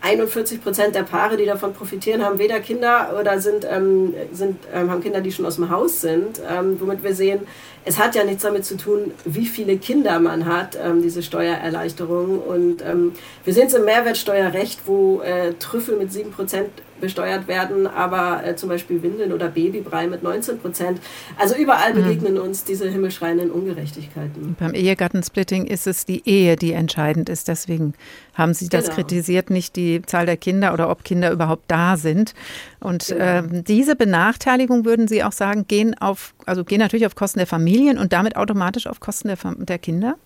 [0.00, 4.90] 41 Prozent der Paare, die davon profitieren, haben weder Kinder oder sind, ähm, sind, ähm,
[4.90, 7.40] haben Kinder, die schon aus dem Haus sind, ähm, womit wir sehen,
[7.84, 12.38] es hat ja nichts damit zu tun, wie viele Kinder man hat, ähm, diese Steuererleichterung.
[12.38, 17.86] Und ähm, wir sehen es im Mehrwertsteuerrecht, wo äh, Trüffel mit 7 Prozent besteuert werden,
[17.86, 21.00] aber äh, zum Beispiel Windeln oder Babybrei mit 19 Prozent.
[21.38, 22.02] Also überall mhm.
[22.02, 24.56] begegnen uns diese himmelschreienden Ungerechtigkeiten.
[24.58, 27.48] Beim Ehegattensplitting ist es die Ehe, die entscheidend ist.
[27.48, 27.94] Deswegen
[28.34, 28.96] haben Sie das genau.
[28.96, 32.34] kritisiert, nicht die Zahl der Kinder oder ob Kinder überhaupt da sind.
[32.80, 33.24] Und genau.
[33.24, 37.46] ähm, diese Benachteiligung, würden Sie auch sagen, gehen auf, also gehen natürlich auf Kosten der
[37.46, 40.16] Familien und damit automatisch auf Kosten der, der Kinder?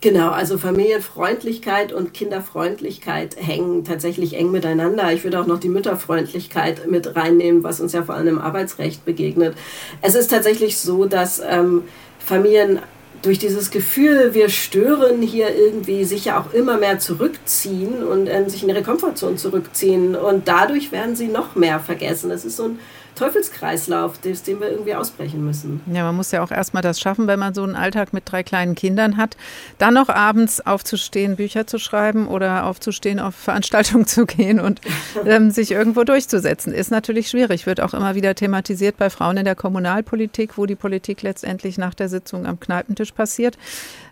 [0.00, 5.12] Genau, also Familienfreundlichkeit und Kinderfreundlichkeit hängen tatsächlich eng miteinander.
[5.12, 9.04] Ich würde auch noch die Mütterfreundlichkeit mit reinnehmen, was uns ja vor allem im Arbeitsrecht
[9.04, 9.56] begegnet.
[10.02, 11.84] Es ist tatsächlich so, dass ähm,
[12.18, 12.80] Familien
[13.24, 18.48] durch dieses Gefühl, wir stören hier irgendwie, sich ja auch immer mehr zurückziehen und äh,
[18.48, 20.14] sich in ihre Komfortzone zurückziehen.
[20.14, 22.28] Und dadurch werden sie noch mehr vergessen.
[22.28, 22.78] Das ist so ein
[23.14, 25.80] Teufelskreislauf, aus dem wir irgendwie ausbrechen müssen.
[25.92, 28.42] Ja, man muss ja auch erstmal das schaffen, wenn man so einen Alltag mit drei
[28.42, 29.36] kleinen Kindern hat,
[29.78, 34.80] dann noch abends aufzustehen, Bücher zu schreiben oder aufzustehen, auf Veranstaltungen zu gehen und
[35.24, 36.72] ähm, sich irgendwo durchzusetzen.
[36.72, 40.76] Ist natürlich schwierig, wird auch immer wieder thematisiert bei Frauen in der Kommunalpolitik, wo die
[40.76, 43.56] Politik letztendlich nach der Sitzung am Kneipentisch passiert.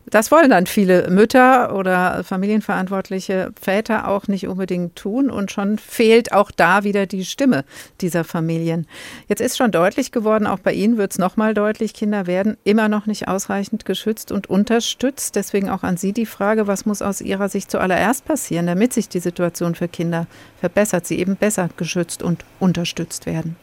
[0.07, 6.33] Das wollen dann viele Mütter oder familienverantwortliche Väter auch nicht unbedingt tun und schon fehlt
[6.33, 7.65] auch da wieder die Stimme
[8.01, 8.87] dieser Familien.
[9.29, 12.89] Jetzt ist schon deutlich geworden, auch bei Ihnen wird es nochmal deutlich, Kinder werden immer
[12.89, 15.37] noch nicht ausreichend geschützt und unterstützt.
[15.37, 19.09] Deswegen auch an Sie die Frage, was muss aus Ihrer Sicht zuallererst passieren, damit sich
[19.09, 20.27] die Situation für Kinder
[20.59, 23.57] verbessert, sie eben besser geschützt und unterstützt werden?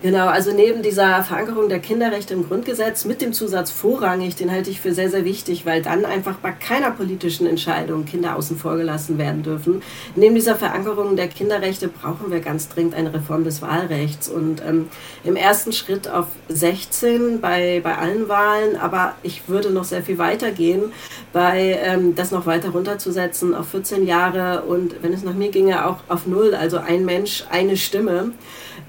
[0.00, 4.70] Genau, also neben dieser Verankerung der Kinderrechte im Grundgesetz mit dem Zusatz vorrangig, den halte
[4.70, 8.76] ich für sehr, sehr wichtig, weil dann einfach bei keiner politischen Entscheidung Kinder außen vor
[8.76, 9.82] gelassen werden dürfen.
[10.14, 14.86] Neben dieser Verankerung der Kinderrechte brauchen wir ganz dringend eine Reform des Wahlrechts und ähm,
[15.24, 20.18] im ersten Schritt auf 16 bei, bei allen Wahlen, aber ich würde noch sehr viel
[20.18, 20.92] weiter gehen,
[21.32, 25.86] bei ähm, das noch weiter runterzusetzen auf 14 Jahre und wenn es nach mir ginge,
[25.88, 28.30] auch auf null, also ein Mensch, eine Stimme.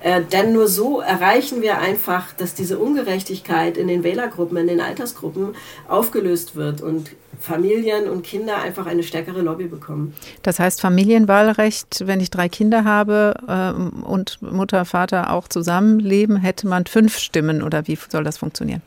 [0.01, 4.81] Äh, denn nur so erreichen wir einfach, dass diese Ungerechtigkeit in den Wählergruppen, in den
[4.81, 5.55] Altersgruppen
[5.88, 10.13] aufgelöst wird und Familien und Kinder einfach eine stärkere Lobby bekommen.
[10.43, 16.67] Das heißt Familienwahlrecht, wenn ich drei Kinder habe äh, und Mutter, Vater auch zusammenleben, hätte
[16.67, 18.81] man fünf Stimmen oder wie soll das funktionieren?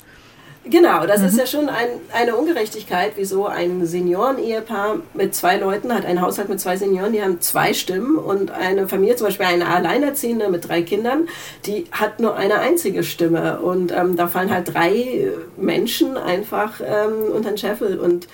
[0.64, 1.26] Genau, das mhm.
[1.26, 6.48] ist ja schon ein, eine Ungerechtigkeit, wieso ein Senioren-Ehepaar mit zwei Leuten hat, ein Haushalt
[6.48, 10.68] mit zwei Senioren, die haben zwei Stimmen und eine Familie, zum Beispiel eine Alleinerziehende mit
[10.68, 11.28] drei Kindern,
[11.66, 17.32] die hat nur eine einzige Stimme und ähm, da fallen halt drei Menschen einfach ähm,
[17.34, 18.28] unter den Scheffel und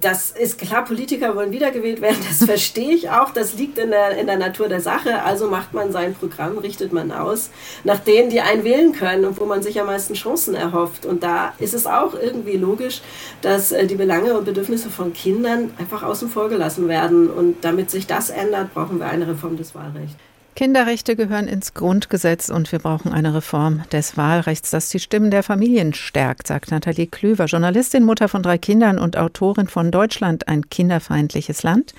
[0.00, 4.18] das ist klar, Politiker wollen wiedergewählt werden, das verstehe ich auch, das liegt in der,
[4.18, 7.50] in der Natur der Sache, also macht man sein Programm, richtet man aus
[7.84, 11.22] nach denen, die einen wählen können und wo man sich am meisten Chancen erhofft und
[11.22, 13.00] da ist es auch irgendwie logisch,
[13.42, 17.30] dass äh, die Belange und Bedürfnisse von Kindern einfach außen vor gelassen werden.
[17.30, 20.16] Und damit sich das ändert, brauchen wir eine Reform des Wahlrechts.
[20.60, 25.42] Kinderrechte gehören ins Grundgesetz und wir brauchen eine Reform des Wahlrechts, das die Stimmen der
[25.42, 30.68] Familien stärkt, sagt Nathalie Klüver, Journalistin, Mutter von drei Kindern und Autorin von Deutschland, ein
[30.68, 31.94] kinderfeindliches Land.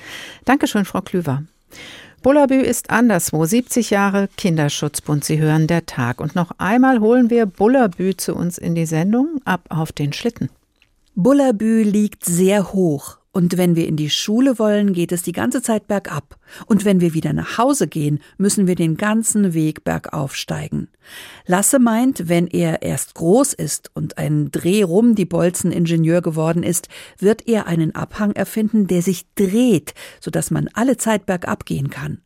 [0.45, 1.41] Dankeschön, Frau Klüver.
[2.21, 5.23] Bullabü ist anderswo, 70 Jahre Kinderschutzbund.
[5.23, 6.21] Sie hören der Tag.
[6.21, 10.51] Und noch einmal holen wir Bullabü zu uns in die Sendung, ab auf den Schlitten.
[11.15, 13.17] Bullabü liegt sehr hoch.
[13.33, 16.37] Und wenn wir in die Schule wollen, geht es die ganze Zeit bergab.
[16.65, 20.89] Und wenn wir wieder nach Hause gehen, müssen wir den ganzen Weg bergauf steigen.
[21.45, 26.61] Lasse meint, wenn er erst groß ist und ein Dreh rum die Bolzen Ingenieur geworden
[26.61, 26.89] ist,
[27.19, 32.21] wird er einen Abhang erfinden, der sich dreht, sodass man alle Zeit bergab gehen kann.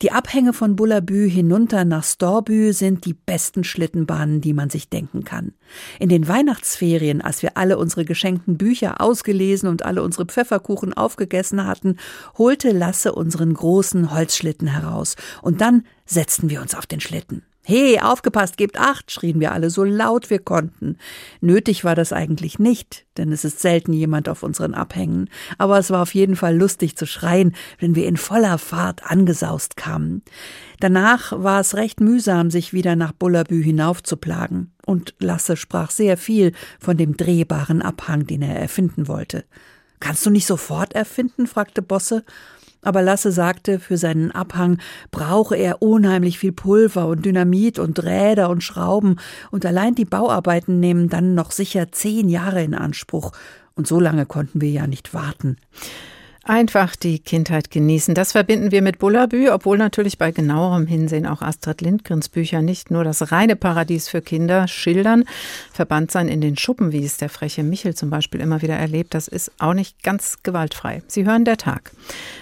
[0.00, 5.24] Die Abhänge von Bullabü hinunter nach Storbü sind die besten Schlittenbahnen, die man sich denken
[5.24, 5.54] kann.
[5.98, 11.66] In den Weihnachtsferien, als wir alle unsere geschenkten Bücher ausgelesen und alle unsere Pfefferkuchen aufgegessen
[11.66, 11.96] hatten,
[12.36, 17.42] holte Lasse unseren großen Holzschlitten heraus, und dann setzten wir uns auf den Schlitten.
[17.70, 20.96] He, aufgepasst, gebt acht, schrien wir alle so laut wir konnten.
[21.42, 25.28] Nötig war das eigentlich nicht, denn es ist selten jemand auf unseren Abhängen.
[25.58, 29.76] Aber es war auf jeden Fall lustig zu schreien, wenn wir in voller Fahrt angesaust
[29.76, 30.22] kamen.
[30.80, 34.72] Danach war es recht mühsam, sich wieder nach Bullabü hinaufzuplagen.
[34.86, 39.44] Und Lasse sprach sehr viel von dem drehbaren Abhang, den er erfinden wollte.
[40.00, 41.46] Kannst du nicht sofort erfinden?
[41.46, 42.24] fragte Bosse
[42.82, 44.78] aber Lasse sagte, für seinen Abhang
[45.10, 49.16] brauche er unheimlich viel Pulver und Dynamit und Räder und Schrauben,
[49.50, 53.32] und allein die Bauarbeiten nehmen dann noch sicher zehn Jahre in Anspruch,
[53.74, 55.56] und so lange konnten wir ja nicht warten.
[56.48, 58.14] Einfach die Kindheit genießen.
[58.14, 62.90] Das verbinden wir mit Bullabü, obwohl natürlich bei genauerem Hinsehen auch Astrid Lindgrens Bücher nicht
[62.90, 65.24] nur das reine Paradies für Kinder schildern.
[65.74, 69.12] Verbannt sein in den Schuppen, wie es der freche Michel zum Beispiel immer wieder erlebt,
[69.12, 71.02] das ist auch nicht ganz gewaltfrei.
[71.06, 71.92] Sie hören der Tag.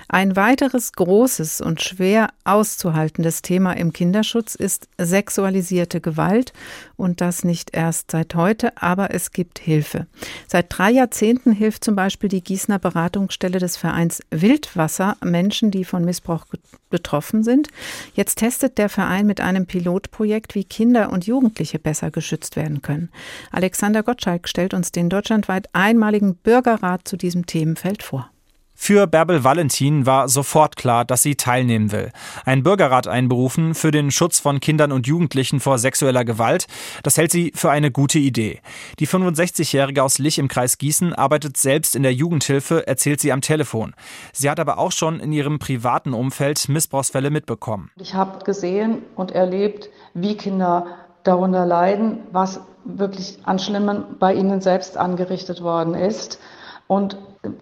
[0.09, 6.53] Ein weiteres großes und schwer auszuhaltendes Thema im Kinderschutz ist sexualisierte Gewalt
[6.95, 10.07] und das nicht erst seit heute, aber es gibt Hilfe.
[10.47, 15.87] Seit drei Jahrzehnten hilft zum Beispiel die Gießener Beratungsstelle des Vereins Vereins Wildwasser Menschen, die
[15.87, 16.45] von Missbrauch
[16.91, 17.69] betroffen sind.
[18.13, 23.09] Jetzt testet der Verein mit einem Pilotprojekt, wie Kinder und Jugendliche besser geschützt werden können.
[23.53, 28.31] Alexander Gottschalk stellt uns den deutschlandweit einmaligen Bürgerrat zu diesem Themenfeld vor.
[28.79, 32.13] Für Bärbel Valentin war sofort klar, dass sie teilnehmen will.
[32.45, 36.67] Ein Bürgerrat einberufen für den Schutz von Kindern und Jugendlichen vor sexueller Gewalt,
[37.03, 38.61] das hält sie für eine gute Idee.
[38.99, 43.41] Die 65-Jährige aus Lich im Kreis Gießen arbeitet selbst in der Jugendhilfe, erzählt sie am
[43.41, 43.95] Telefon.
[44.33, 47.91] Sie hat aber auch schon in ihrem privaten Umfeld Missbrauchsfälle mitbekommen.
[47.97, 50.87] Ich habe gesehen und erlebt, wie Kinder
[51.25, 56.39] darunter leiden, was wirklich an Schlimmen bei ihnen selbst angerichtet worden ist.
[56.87, 57.19] Und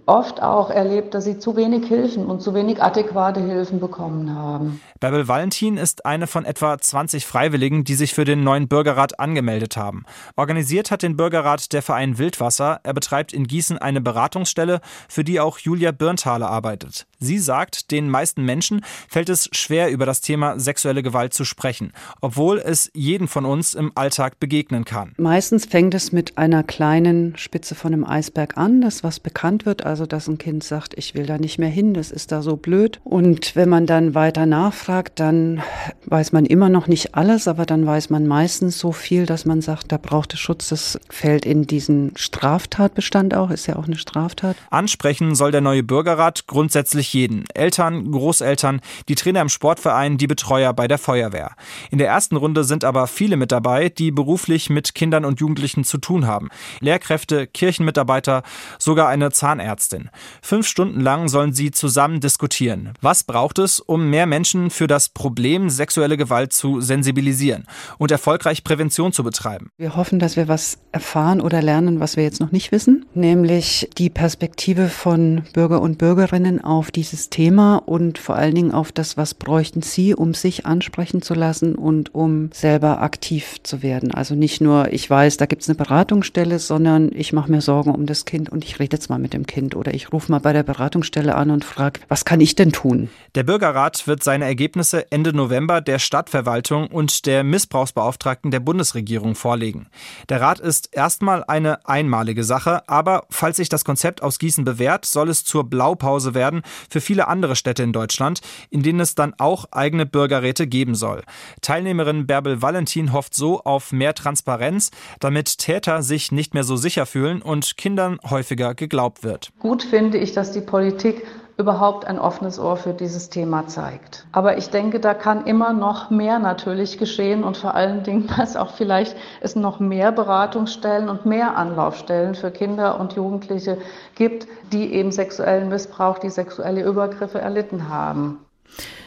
[0.06, 4.80] oft auch erlebt, dass sie zu wenig Hilfen und zu wenig adäquate Hilfen bekommen haben.
[5.00, 9.76] Bärbel Valentin ist eine von etwa 20 Freiwilligen, die sich für den neuen Bürgerrat angemeldet
[9.76, 10.04] haben.
[10.36, 12.80] Organisiert hat den Bürgerrat der Verein Wildwasser.
[12.84, 17.06] Er betreibt in Gießen eine Beratungsstelle, für die auch Julia Birnthaler arbeitet.
[17.18, 21.92] Sie sagt, den meisten Menschen fällt es schwer, über das Thema sexuelle Gewalt zu sprechen,
[22.20, 25.12] obwohl es jeden von uns im Alltag begegnen kann.
[25.16, 29.84] Meistens fängt es mit einer kleinen Spitze von einem Eisberg an, das was bekannt wird,
[29.84, 32.56] also dass ein Kind sagt, ich will da nicht mehr hin, das ist da so
[32.56, 33.00] blöd.
[33.04, 35.62] Und wenn man dann weiter nachfragt, dann
[36.06, 39.60] weiß man immer noch nicht alles, aber dann weiß man meistens so viel, dass man
[39.60, 40.68] sagt, da braucht es Schutz.
[40.70, 44.56] Das fällt in diesen Straftatbestand auch, ist ja auch eine Straftat.
[44.70, 47.44] Ansprechen soll der neue Bürgerrat grundsätzlich jeden.
[47.54, 51.52] Eltern, Großeltern, die Trainer im Sportverein, die Betreuer bei der Feuerwehr.
[51.90, 55.84] In der ersten Runde sind aber viele mit dabei, die beruflich mit Kindern und Jugendlichen
[55.84, 56.48] zu tun haben.
[56.80, 58.42] Lehrkräfte, Kirchenmitarbeiter,
[58.78, 59.34] sogar eine.
[59.34, 60.08] Zahnärztin.
[60.40, 62.94] Fünf Stunden lang sollen sie zusammen diskutieren.
[63.02, 67.64] Was braucht es, um mehr Menschen für das Problem sexuelle Gewalt zu sensibilisieren
[67.98, 69.70] und erfolgreich Prävention zu betreiben?
[69.78, 73.88] Wir hoffen, dass wir was erfahren oder lernen, was wir jetzt noch nicht wissen, nämlich
[73.96, 79.16] die Perspektive von Bürger und Bürgerinnen auf dieses Thema und vor allen Dingen auf das,
[79.16, 84.12] was bräuchten sie, um sich ansprechen zu lassen und um selber aktiv zu werden.
[84.12, 87.94] Also nicht nur, ich weiß, da gibt es eine Beratungsstelle, sondern ich mache mir Sorgen
[87.94, 89.76] um das Kind und ich rede jetzt mal mit dem Kind.
[89.76, 93.08] Oder ich rufe mal bei der Beratungsstelle an und frage, was kann ich denn tun?
[93.34, 94.63] Der Bürgerrat wird seine Ergebnisse
[95.10, 99.88] Ende November der Stadtverwaltung und der Missbrauchsbeauftragten der Bundesregierung vorlegen.
[100.28, 105.04] Der Rat ist erstmal eine einmalige Sache, aber falls sich das Konzept aus Gießen bewährt,
[105.04, 109.34] soll es zur Blaupause werden für viele andere Städte in Deutschland, in denen es dann
[109.38, 111.22] auch eigene Bürgerräte geben soll.
[111.60, 117.06] Teilnehmerin Bärbel Valentin hofft so auf mehr Transparenz, damit Täter sich nicht mehr so sicher
[117.06, 119.50] fühlen und Kindern häufiger geglaubt wird.
[119.58, 124.26] Gut finde ich, dass die Politik überhaupt ein offenes Ohr für dieses Thema zeigt.
[124.32, 128.56] Aber ich denke, da kann immer noch mehr natürlich geschehen und vor allen Dingen, dass
[128.56, 133.78] auch vielleicht es noch mehr Beratungsstellen und mehr Anlaufstellen für Kinder und Jugendliche
[134.14, 138.40] gibt, die eben sexuellen Missbrauch, die sexuelle Übergriffe erlitten haben.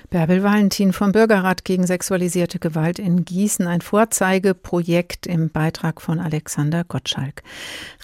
[0.10, 6.86] Bärbel Valentin vom Bürgerrat gegen sexualisierte Gewalt in Gießen, ein Vorzeigeprojekt im Beitrag von Alexander
[6.86, 7.44] Gottschalk.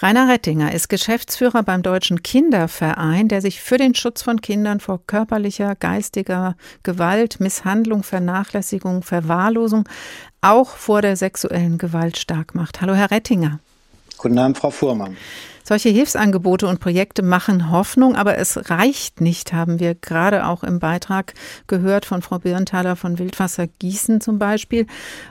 [0.01, 4.99] Rainer Rettinger ist Geschäftsführer beim Deutschen Kinderverein, der sich für den Schutz von Kindern vor
[5.07, 9.87] körperlicher, geistiger Gewalt, Misshandlung, Vernachlässigung, Verwahrlosung,
[10.41, 12.81] auch vor der sexuellen Gewalt stark macht.
[12.81, 13.59] Hallo, Herr Rettinger.
[14.17, 15.15] Guten Abend, Frau Fuhrmann.
[15.63, 20.79] Solche Hilfsangebote und Projekte machen Hoffnung, aber es reicht nicht, haben wir gerade auch im
[20.79, 21.33] Beitrag
[21.67, 24.87] gehört von Frau Birnthaler von Wildwasser Gießen zum Beispiel.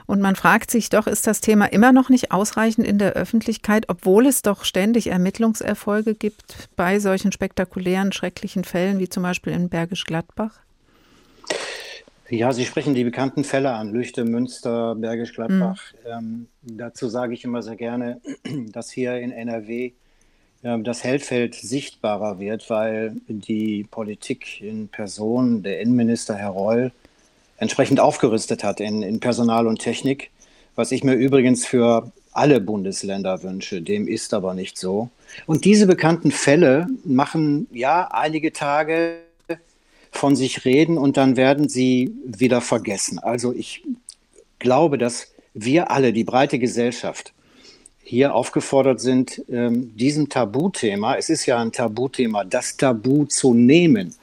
[0.07, 3.85] Und man fragt sich doch, ist das Thema immer noch nicht ausreichend in der Öffentlichkeit,
[3.89, 9.69] obwohl es doch ständig Ermittlungserfolge gibt bei solchen spektakulären, schrecklichen Fällen wie zum Beispiel in
[9.69, 10.59] Bergisch Gladbach?
[12.29, 15.93] Ja, Sie sprechen die bekannten Fälle an, Lüchte, Münster, Bergisch Gladbach.
[16.03, 16.09] Mhm.
[16.11, 18.19] Ähm, dazu sage ich immer sehr gerne,
[18.71, 19.93] dass hier in NRW
[20.63, 26.91] das Hellfeld sichtbarer wird, weil die Politik in Person, der Innenminister Herr Reul,
[27.57, 30.31] entsprechend aufgerüstet hat in, in Personal und Technik,
[30.75, 33.81] was ich mir übrigens für alle Bundesländer wünsche.
[33.81, 35.09] Dem ist aber nicht so.
[35.45, 39.17] Und diese bekannten Fälle machen ja einige Tage
[40.11, 43.19] von sich reden und dann werden sie wieder vergessen.
[43.19, 43.83] Also ich
[44.59, 47.33] glaube, dass wir alle, die breite Gesellschaft,
[48.03, 54.13] hier aufgefordert sind, ähm, diesem Tabuthema, es ist ja ein Tabuthema, das Tabu zu nehmen,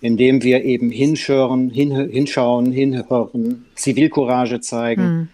[0.00, 5.02] indem wir eben hinschauen, hin, hinschauen, hinhören, Zivilcourage zeigen.
[5.02, 5.28] Mhm.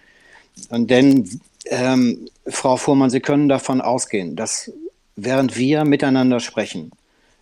[0.69, 1.29] Und denn,
[1.65, 4.71] ähm, Frau Fuhrmann, Sie können davon ausgehen, dass
[5.15, 6.91] während wir miteinander sprechen,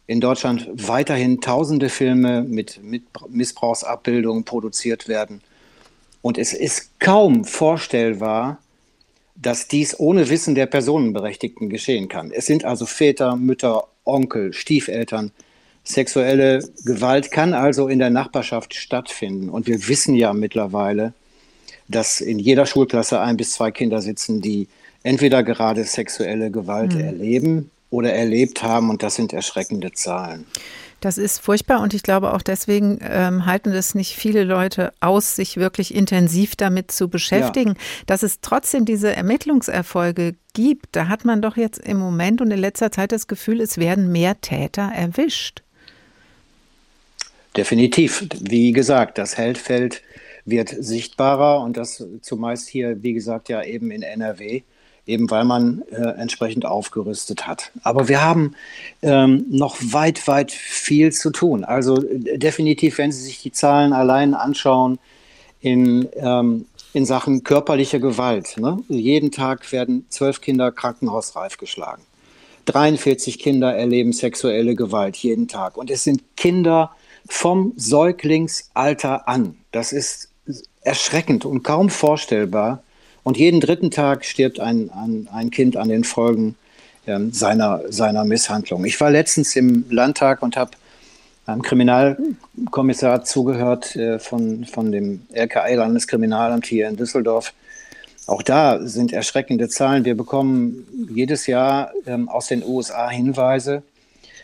[0.07, 5.41] in Deutschland weiterhin tausende Filme mit, mit Missbrauchsabbildungen produziert werden.
[6.21, 8.59] Und es ist kaum vorstellbar,
[9.41, 12.31] dass dies ohne Wissen der Personenberechtigten geschehen kann.
[12.31, 15.31] Es sind also Väter, Mütter, Onkel, Stiefeltern,
[15.83, 19.49] Sexuelle Gewalt kann also in der Nachbarschaft stattfinden.
[19.49, 21.13] Und wir wissen ja mittlerweile,
[21.87, 24.67] dass in jeder Schulklasse ein bis zwei Kinder sitzen, die
[25.03, 27.01] entweder gerade sexuelle Gewalt mhm.
[27.01, 28.91] erleben oder erlebt haben.
[28.91, 30.45] Und das sind erschreckende Zahlen.
[31.01, 35.35] Das ist furchtbar und ich glaube auch deswegen ähm, halten das nicht viele Leute aus,
[35.35, 37.71] sich wirklich intensiv damit zu beschäftigen.
[37.71, 38.03] Ja.
[38.05, 42.59] Dass es trotzdem diese Ermittlungserfolge gibt, da hat man doch jetzt im Moment und in
[42.59, 45.63] letzter Zeit das Gefühl, es werden mehr Täter erwischt.
[47.57, 48.27] Definitiv.
[48.39, 50.03] Wie gesagt, das Heldfeld
[50.45, 54.61] wird sichtbarer und das zumeist hier, wie gesagt, ja eben in NRW
[55.07, 57.71] eben weil man äh, entsprechend aufgerüstet hat.
[57.83, 58.55] Aber wir haben
[59.01, 61.63] ähm, noch weit, weit viel zu tun.
[61.63, 64.99] Also äh, definitiv, wenn Sie sich die Zahlen allein anschauen,
[65.59, 68.57] in, ähm, in Sachen körperliche Gewalt.
[68.57, 68.83] Ne?
[68.89, 72.03] Jeden Tag werden zwölf Kinder krankenhausreif geschlagen.
[72.65, 75.77] 43 Kinder erleben sexuelle Gewalt jeden Tag.
[75.77, 76.91] Und es sind Kinder
[77.27, 79.57] vom Säuglingsalter an.
[79.71, 80.29] Das ist
[80.81, 82.83] erschreckend und kaum vorstellbar,
[83.23, 86.55] und jeden dritten Tag stirbt ein, ein, ein Kind an den Folgen
[87.05, 88.85] äh, seiner, seiner Misshandlung.
[88.85, 90.71] Ich war letztens im Landtag und habe
[91.45, 97.53] einem Kriminalkommissar zugehört äh, von, von dem RKI, Landeskriminalamt hier in Düsseldorf.
[98.27, 100.05] Auch da sind erschreckende Zahlen.
[100.05, 103.83] Wir bekommen jedes Jahr ähm, aus den USA Hinweise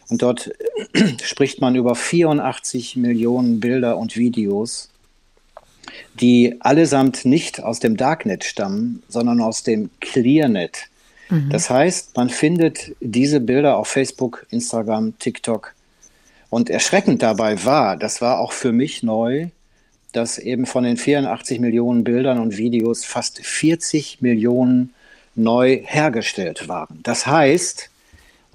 [0.09, 0.51] und dort
[1.23, 4.89] spricht man über 84 Millionen Bilder und Videos
[6.20, 10.88] die allesamt nicht aus dem Darknet stammen, sondern aus dem Clearnet.
[11.30, 11.50] Mhm.
[11.50, 15.74] Das heißt, man findet diese Bilder auf Facebook, Instagram, TikTok.
[16.50, 19.48] Und erschreckend dabei war, das war auch für mich neu,
[20.14, 24.93] dass eben von den 84 Millionen Bildern und Videos fast 40 Millionen
[25.36, 27.00] neu hergestellt waren.
[27.04, 27.89] Das heißt,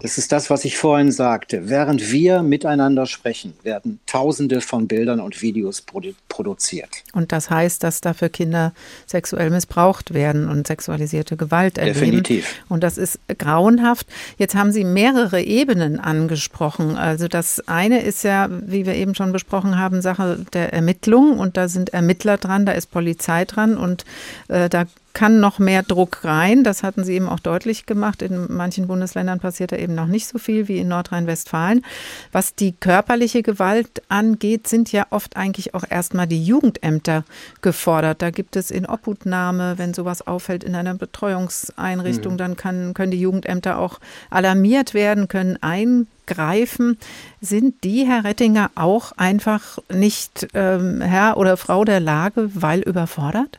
[0.03, 1.69] das ist das, was ich vorhin sagte.
[1.69, 7.05] Während wir miteinander sprechen, werden Tausende von Bildern und Videos produ produziert.
[7.13, 8.73] Und das heißt, dass dafür Kinder
[9.07, 12.01] sexuell missbraucht werden und sexualisierte Gewalt erleben.
[12.01, 12.65] Definitiv.
[12.69, 14.09] Und das ist grauenhaft.
[14.39, 16.97] Jetzt haben Sie mehrere Ebenen angesprochen.
[16.97, 21.39] Also das eine ist ja, wie wir eben schon besprochen haben, Sache der Ermittlung.
[21.39, 24.05] Und da sind Ermittler dran, da ist Polizei dran und
[24.49, 26.65] äh, da kann noch mehr Druck rein.
[26.65, 28.23] Das hatten Sie eben auch deutlich gemacht.
[28.23, 31.85] In manchen Bundesländern passiert da eben noch nicht so viel wie in Nordrhein-Westfalen.
[32.33, 37.25] Was die körperliche Gewalt angeht, sind ja oft eigentlich auch erstmal die Jugendämter
[37.61, 38.23] gefordert.
[38.23, 42.39] Da gibt es in Obhutnahme, wenn sowas auffällt in einer Betreuungseinrichtung, mhm.
[42.39, 44.01] dann kann, können die Jugendämter auch
[44.31, 46.99] alarmiert werden, können eingreifen.
[47.41, 53.59] Sind die, Herr Rettinger, auch einfach nicht ähm, Herr oder Frau der Lage, weil überfordert?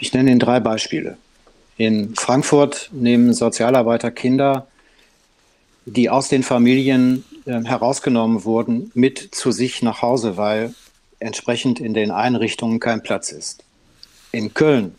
[0.00, 1.18] Ich nenne Ihnen drei Beispiele.
[1.76, 4.66] In Frankfurt nehmen Sozialarbeiter Kinder,
[5.84, 10.74] die aus den Familien äh, herausgenommen wurden, mit zu sich nach Hause, weil
[11.18, 13.62] entsprechend in den Einrichtungen kein Platz ist.
[14.32, 14.94] In Köln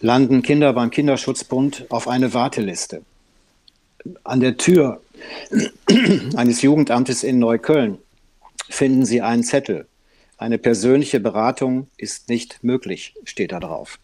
[0.00, 3.02] landen Kinder beim Kinderschutzbund auf eine Warteliste.
[4.24, 5.00] An der Tür
[6.36, 7.98] eines Jugendamtes in Neukölln
[8.68, 9.86] finden Sie einen Zettel.
[10.36, 13.98] Eine persönliche Beratung ist nicht möglich, steht da drauf.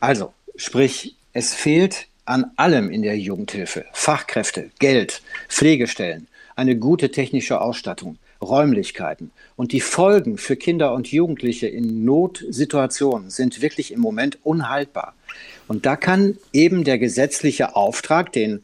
[0.00, 3.86] Also, sprich, es fehlt an allem in der Jugendhilfe.
[3.92, 9.30] Fachkräfte, Geld, Pflegestellen, eine gute technische Ausstattung, Räumlichkeiten.
[9.56, 15.14] Und die Folgen für Kinder und Jugendliche in Notsituationen sind wirklich im Moment unhaltbar.
[15.68, 18.62] Und da kann eben der gesetzliche Auftrag, den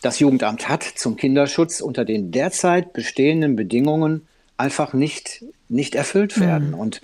[0.00, 4.27] das Jugendamt hat zum Kinderschutz unter den derzeit bestehenden Bedingungen
[4.58, 6.68] einfach nicht, nicht erfüllt werden.
[6.70, 6.78] Mhm.
[6.78, 7.00] Und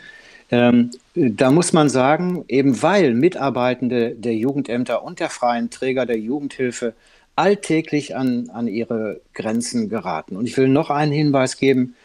[0.51, 6.19] ähm, da muss man sagen, eben weil Mitarbeitende der Jugendämter und der freien Träger der
[6.19, 6.95] Jugendhilfe
[7.37, 10.37] alltäglich an, an ihre Grenzen geraten.
[10.37, 11.97] Und ich will noch einen Hinweis geben.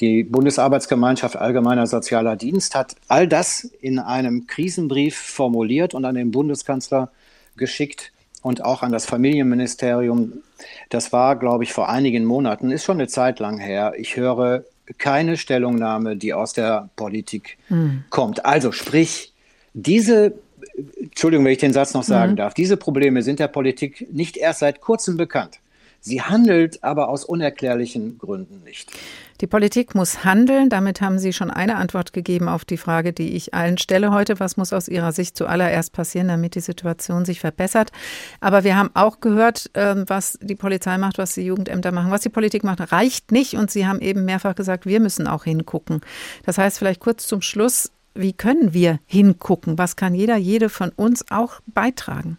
[0.00, 6.32] Die Bundesarbeitsgemeinschaft Allgemeiner Sozialer Dienst hat all das in einem Krisenbrief formuliert und an den
[6.32, 7.12] Bundeskanzler
[7.56, 8.10] geschickt
[8.42, 10.32] und auch an das Familienministerium.
[10.90, 13.92] Das war, glaube ich, vor einigen Monaten, ist schon eine Zeit lang her.
[13.96, 14.64] Ich höre
[14.98, 18.04] keine Stellungnahme, die aus der Politik mhm.
[18.10, 18.44] kommt.
[18.44, 19.32] Also sprich,
[19.72, 20.34] diese,
[21.00, 22.36] Entschuldigung, wenn ich den Satz noch sagen mhm.
[22.36, 25.58] darf, diese Probleme sind der Politik nicht erst seit kurzem bekannt.
[26.06, 28.92] Sie handelt aber aus unerklärlichen Gründen nicht.
[29.40, 30.68] Die Politik muss handeln.
[30.68, 34.38] Damit haben Sie schon eine Antwort gegeben auf die Frage, die ich allen stelle heute.
[34.38, 37.90] Was muss aus Ihrer Sicht zuallererst passieren, damit die Situation sich verbessert?
[38.40, 42.20] Aber wir haben auch gehört, ähm, was die Polizei macht, was die Jugendämter machen, was
[42.20, 43.54] die Politik macht, reicht nicht.
[43.54, 46.02] Und Sie haben eben mehrfach gesagt, wir müssen auch hingucken.
[46.44, 49.78] Das heißt, vielleicht kurz zum Schluss, wie können wir hingucken?
[49.78, 52.36] Was kann jeder, jede von uns auch beitragen?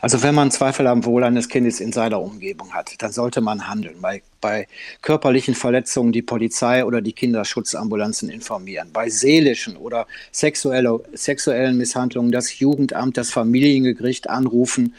[0.00, 3.68] Also wenn man Zweifel am Wohl eines Kindes in seiner Umgebung hat, dann sollte man
[3.68, 3.96] handeln.
[4.00, 4.66] Bei, bei
[5.02, 8.90] körperlichen Verletzungen die Polizei oder die Kinderschutzambulanzen informieren.
[8.92, 14.94] Bei seelischen oder sexuelle, sexuellen Misshandlungen das Jugendamt, das Familiengericht anrufen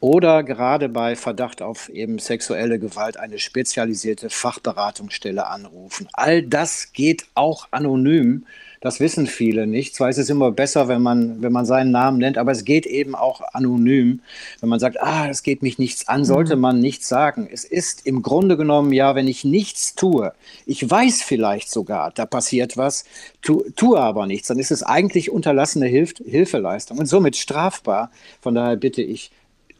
[0.00, 6.08] oder gerade bei Verdacht auf eben sexuelle Gewalt eine spezialisierte Fachberatungsstelle anrufen.
[6.14, 8.46] All das geht auch anonym
[8.80, 9.94] das wissen viele nicht.
[9.94, 12.86] Zwar ist es immer besser, wenn man, wenn man seinen Namen nennt, aber es geht
[12.86, 14.20] eben auch anonym.
[14.60, 16.62] Wenn man sagt, ah, es geht mich nichts an, sollte mhm.
[16.62, 17.48] man nichts sagen.
[17.52, 20.32] Es ist im Grunde genommen, ja, wenn ich nichts tue,
[20.64, 23.04] ich weiß vielleicht sogar, da passiert was,
[23.42, 28.10] tu, tue aber nichts, dann ist es eigentlich unterlassene Hilf Hilfeleistung und somit strafbar.
[28.40, 29.30] Von daher bitte ich,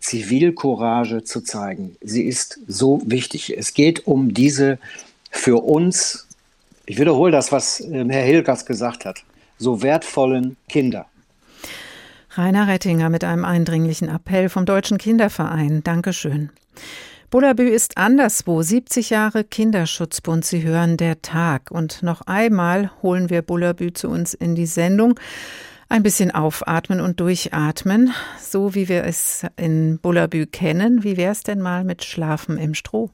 [0.00, 1.96] Zivilcourage zu zeigen.
[2.00, 3.56] Sie ist so wichtig.
[3.56, 4.78] Es geht um diese
[5.30, 6.26] für uns
[6.90, 9.22] ich wiederhole das, was ähm, Herr Hilgers gesagt hat.
[9.58, 11.06] So wertvollen Kinder.
[12.30, 15.84] Rainer Rettinger mit einem eindringlichen Appell vom Deutschen Kinderverein.
[15.84, 16.50] Dankeschön.
[17.30, 18.62] Bullabü ist anderswo.
[18.62, 20.44] 70 Jahre Kinderschutzbund.
[20.44, 21.70] Sie hören der Tag.
[21.70, 25.14] Und noch einmal holen wir Bullabü zu uns in die Sendung.
[25.88, 31.04] Ein bisschen aufatmen und durchatmen, so wie wir es in Bullabü kennen.
[31.04, 33.10] Wie wäre es denn mal mit Schlafen im Stroh?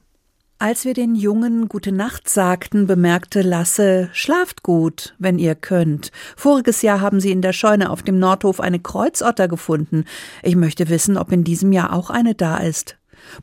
[0.59, 6.11] Als wir den Jungen Gute Nacht sagten, bemerkte Lasse, schlaft gut, wenn ihr könnt.
[6.35, 10.05] Voriges Jahr haben sie in der Scheune auf dem Nordhof eine Kreuzotter gefunden.
[10.41, 12.97] Ich möchte wissen, ob in diesem Jahr auch eine da ist.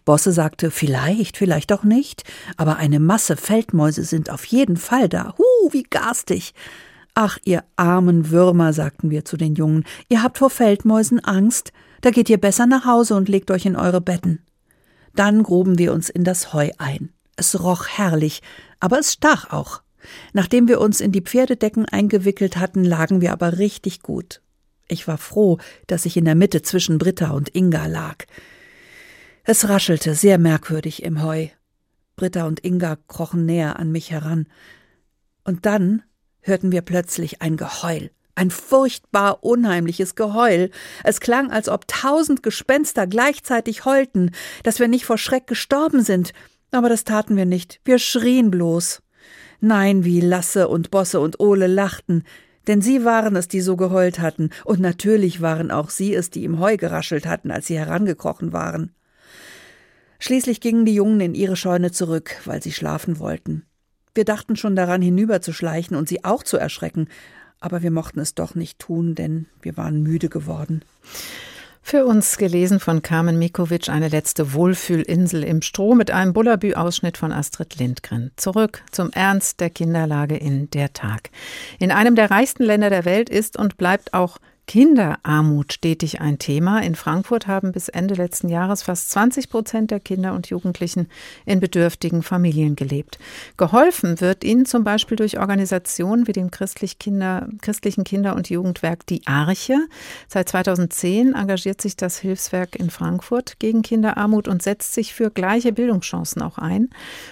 [0.04, 2.24] Bosse sagte, vielleicht, vielleicht auch nicht,
[2.56, 5.34] aber eine Masse Feldmäuse sind auf jeden Fall da.
[5.38, 6.52] Hu, wie garstig.
[7.14, 12.10] Ach, ihr armen Würmer, sagten wir zu den Jungen, ihr habt vor Feldmäusen Angst, da
[12.10, 14.43] geht ihr besser nach Hause und legt euch in eure Betten.
[15.14, 17.12] Dann gruben wir uns in das Heu ein.
[17.36, 18.42] Es roch herrlich,
[18.80, 19.82] aber es stach auch.
[20.32, 24.42] Nachdem wir uns in die Pferdedecken eingewickelt hatten, lagen wir aber richtig gut.
[24.86, 28.24] Ich war froh, dass ich in der Mitte zwischen Britta und Inga lag.
[29.44, 31.48] Es raschelte sehr merkwürdig im Heu.
[32.16, 34.46] Britta und Inga krochen näher an mich heran.
[35.42, 36.02] Und dann
[36.40, 38.10] hörten wir plötzlich ein Geheul.
[38.34, 40.70] Ein furchtbar unheimliches Geheul.
[41.04, 44.32] Es klang, als ob tausend Gespenster gleichzeitig heulten,
[44.64, 46.32] dass wir nicht vor Schreck gestorben sind.
[46.72, 47.80] Aber das taten wir nicht.
[47.84, 49.02] Wir schrien bloß.
[49.60, 52.24] Nein, wie Lasse und Bosse und Ole lachten,
[52.66, 56.44] denn sie waren es, die so geheult hatten, und natürlich waren auch sie es, die
[56.44, 58.92] im Heu geraschelt hatten, als sie herangekrochen waren.
[60.18, 63.64] Schließlich gingen die Jungen in ihre Scheune zurück, weil sie schlafen wollten.
[64.14, 67.08] Wir dachten schon daran, hinüberzuschleichen und sie auch zu erschrecken,
[67.64, 70.82] aber wir mochten es doch nicht tun, denn wir waren müde geworden.
[71.86, 77.30] Für uns gelesen von Carmen Mikovic eine letzte Wohlfühlinsel im Stroh mit einem Bullabü-Ausschnitt von
[77.30, 78.30] Astrid Lindgren.
[78.36, 81.28] Zurück zum Ernst der Kinderlage in der Tag.
[81.78, 86.80] In einem der reichsten Länder der Welt ist und bleibt auch Kinderarmut stetig ein Thema.
[86.80, 91.08] In Frankfurt haben bis Ende letzten Jahres fast 20 Prozent der Kinder und Jugendlichen
[91.44, 93.18] in bedürftigen Familien gelebt.
[93.56, 99.06] Geholfen wird ihnen zum Beispiel durch Organisationen wie dem Christlich Kinder, christlichen Kinder- und Jugendwerk
[99.06, 99.76] Die Arche.
[100.28, 105.72] Seit 2010 engagiert sich das Hilfswerk in Frankfurt gegen Kinderarmut und setzt sich für gleiche
[105.72, 106.88] Bildungschancen auch ein.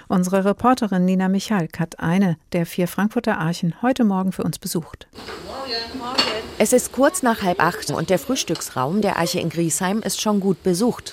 [0.08, 5.08] Unsere Reporterin Nina Michalk hat eine der vier Frankfurter Archen heute Morgen für uns besucht.
[5.46, 5.98] Morgen.
[5.98, 6.22] Morgen.
[6.58, 10.40] Es ist kurz nach halb acht und der Frühstücksraum der Arche in Griesheim ist schon
[10.40, 11.12] gut besucht.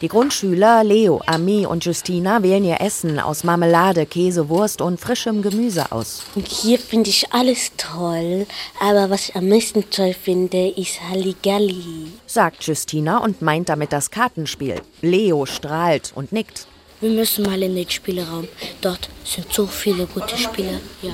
[0.00, 5.42] Die Grundschüler Leo, Ami und Justina wählen ihr Essen aus Marmelade, Käse, Wurst und frischem
[5.42, 6.22] Gemüse aus.
[6.46, 8.46] Hier finde ich alles toll,
[8.80, 12.12] aber was ich am meisten toll finde, ist Halligalli.
[12.26, 14.80] Sagt Justina und meint damit das Kartenspiel.
[15.02, 16.68] Leo strahlt und nickt.
[17.00, 18.48] Wir müssen mal in den Spielraum.
[18.80, 20.80] Dort sind so viele gute Spieler.
[21.02, 21.12] Ja.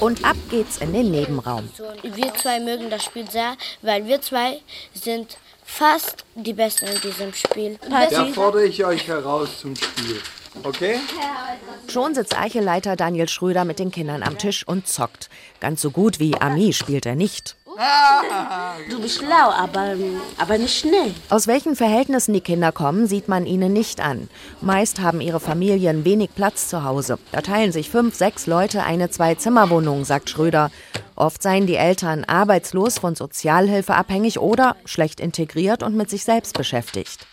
[0.00, 1.68] Und ab geht's in den Nebenraum.
[2.02, 4.60] Wir zwei mögen das Spiel sehr, weil wir zwei
[4.92, 7.78] sind fast die Besten in diesem Spiel.
[7.88, 10.20] Da fordere ich euch heraus zum Spiel.
[10.64, 10.98] Okay?
[11.88, 15.30] Schon sitzt Eicheleiter Daniel Schröder mit den Kindern am Tisch und zockt.
[15.60, 17.56] Ganz so gut wie Ami spielt er nicht.
[18.90, 19.94] Du bist schlau, aber,
[20.38, 21.14] aber nicht schnell.
[21.30, 24.28] Aus welchen Verhältnissen die Kinder kommen, sieht man ihnen nicht an.
[24.60, 27.18] Meist haben ihre Familien wenig Platz zu Hause.
[27.32, 30.70] Da teilen sich fünf, sechs Leute eine Zwei-Zimmer-Wohnung, sagt Schröder.
[31.16, 36.56] Oft seien die Eltern arbeitslos, von Sozialhilfe abhängig oder schlecht integriert und mit sich selbst
[36.56, 37.26] beschäftigt.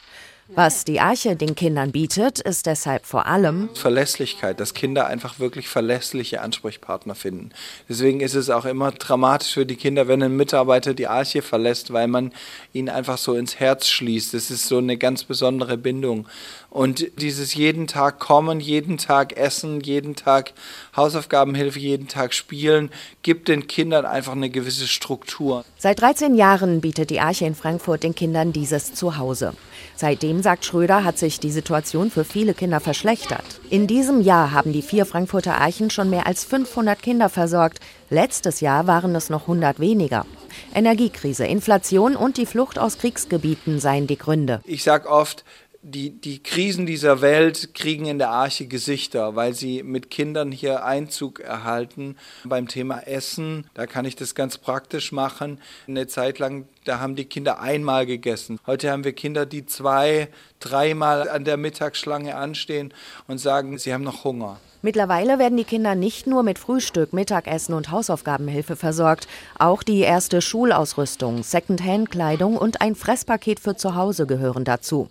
[0.56, 5.68] Was die Arche den Kindern bietet, ist deshalb vor allem Verlässlichkeit, dass Kinder einfach wirklich
[5.68, 7.52] verlässliche Ansprechpartner finden.
[7.88, 11.94] Deswegen ist es auch immer dramatisch für die Kinder, wenn ein Mitarbeiter die Arche verlässt,
[11.94, 12.34] weil man
[12.74, 14.34] ihn einfach so ins Herz schließt.
[14.34, 16.28] Das ist so eine ganz besondere Bindung.
[16.72, 20.54] Und dieses jeden Tag kommen, jeden Tag essen, jeden Tag
[20.96, 22.92] Hausaufgabenhilfe, jeden Tag spielen,
[23.24, 25.66] gibt den Kindern einfach eine gewisse Struktur.
[25.78, 29.54] Seit 13 Jahren bietet die Arche in Frankfurt den Kindern dieses Zuhause.
[29.96, 33.44] Seitdem, sagt Schröder, hat sich die Situation für viele Kinder verschlechtert.
[33.70, 37.80] In diesem Jahr haben die vier Frankfurter Archen schon mehr als 500 Kinder versorgt.
[38.10, 40.26] Letztes Jahr waren es noch 100 weniger.
[40.74, 44.62] Energiekrise, Inflation und die Flucht aus Kriegsgebieten seien die Gründe.
[44.66, 45.44] Ich sage oft,
[45.82, 50.84] die, die Krisen dieser Welt kriegen in der Arche Gesichter, weil sie mit Kindern hier
[50.84, 52.18] Einzug erhalten.
[52.44, 55.60] Beim Thema Essen, da kann ich das ganz praktisch machen.
[55.88, 58.60] Eine Zeit lang, da haben die Kinder einmal gegessen.
[58.68, 60.28] Heute haben wir Kinder, die zwei,
[60.60, 62.94] dreimal an der Mittagsschlange anstehen
[63.28, 64.60] und sagen, sie haben noch Hunger.
[64.82, 69.28] Mittlerweile werden die Kinder nicht nur mit Frühstück, Mittagessen und Hausaufgabenhilfe versorgt.
[69.58, 75.10] Auch die erste Schulausrüstung, Secondhand-Kleidung und ein Fresspaket für zu Hause gehören dazu.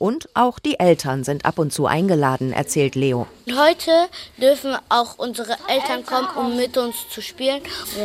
[0.00, 3.26] Und auch die Eltern sind ab und zu eingeladen, erzählt Leo.
[3.54, 3.90] Heute
[4.40, 7.60] dürfen auch unsere Eltern kommen, um mit uns zu spielen.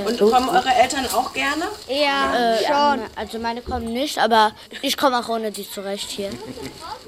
[0.06, 1.64] Und kommen eure Eltern auch gerne?
[1.88, 3.06] Ja, äh, schon.
[3.16, 6.32] Also meine kommen nicht, aber ich komme auch ohne die zurecht hier.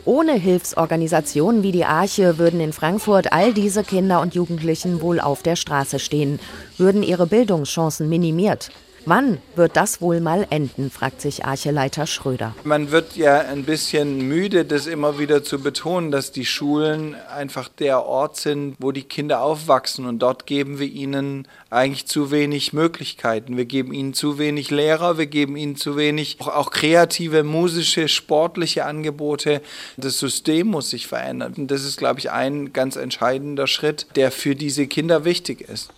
[0.05, 5.43] Ohne Hilfsorganisationen wie die Arche würden in Frankfurt all diese Kinder und Jugendlichen wohl auf
[5.43, 6.39] der Straße stehen,
[6.77, 8.69] würden ihre Bildungschancen minimiert.
[9.09, 12.53] Wann wird das wohl mal enden, fragt sich Archeleiter Schröder.
[12.65, 17.69] Man wird ja ein bisschen müde, das immer wieder zu betonen, dass die Schulen einfach
[17.69, 20.05] der Ort sind, wo die Kinder aufwachsen.
[20.05, 23.55] Und dort geben wir ihnen eigentlich zu wenig Möglichkeiten.
[23.55, 28.09] Wir geben ihnen zu wenig Lehrer, wir geben ihnen zu wenig auch, auch kreative, musische,
[28.09, 29.61] sportliche Angebote.
[29.95, 31.53] Das System muss sich verändern.
[31.55, 35.93] Und das ist, glaube ich, ein ganz entscheidender Schritt, der für diese Kinder wichtig ist.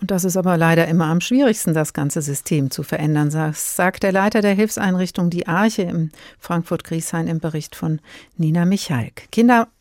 [0.00, 4.12] Und das ist aber leider immer am schwierigsten, das ganze System zu verändern, sagt der
[4.12, 8.00] Leiter der Hilfseinrichtung Die Arche im Frankfurt-Grieshain im Bericht von
[8.36, 9.30] Nina Michalk.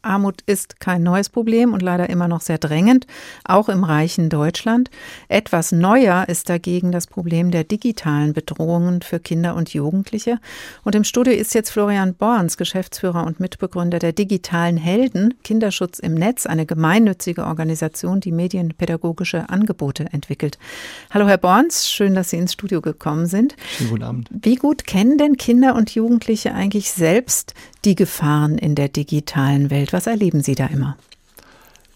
[0.08, 3.05] Kinderarmut ist kein neues Problem und leider immer noch sehr drängend,
[3.43, 4.89] auch im reichen Deutschland.
[5.28, 10.39] Etwas neuer ist dagegen das Problem der digitalen Bedrohungen für Kinder und Jugendliche.
[10.86, 16.14] Und im Studio ist jetzt Florian Borns, Geschäftsführer und Mitbegründer der digitalen Helden, Kinderschutz im
[16.14, 20.58] Netz, eine gemeinnützige Organisation, die medienpädagogische Angebote entwickelt.
[21.12, 23.58] Hallo Herr Borns, schön, dass Sie ins Studio gekommen sind.
[23.78, 24.30] Schönen guten Abend.
[24.32, 27.53] Wie gut kennen denn Kinder und Jugendliche eigentlich selbst
[27.84, 29.97] die Gefahren in der digitalen Welt?
[29.98, 30.95] Was erleben Sie da immer?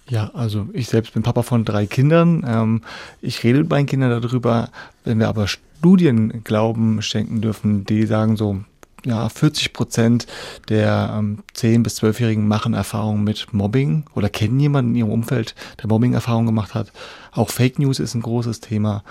[0.09, 2.43] Ja, also ich selbst bin Papa von drei Kindern.
[2.47, 2.81] Ähm,
[3.21, 4.69] ich rede mit meinen Kindern darüber.
[5.03, 8.61] Wenn wir aber Studien Glauben schenken dürfen, die sagen so,
[9.05, 10.25] ja, 40 Prozent
[10.67, 15.53] der ähm, 10- bis 12-Jährigen machen Erfahrungen mit Mobbing oder kennen jemanden in ihrem Umfeld,
[15.79, 16.91] der Mobbing-Erfahrungen gemacht hat.
[17.31, 19.03] Auch Fake News ist ein großes Thema.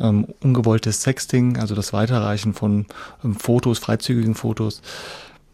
[0.00, 2.86] Ähm, ungewolltes Sexting, also das Weiterreichen von
[3.22, 4.80] ähm, Fotos, freizügigen Fotos.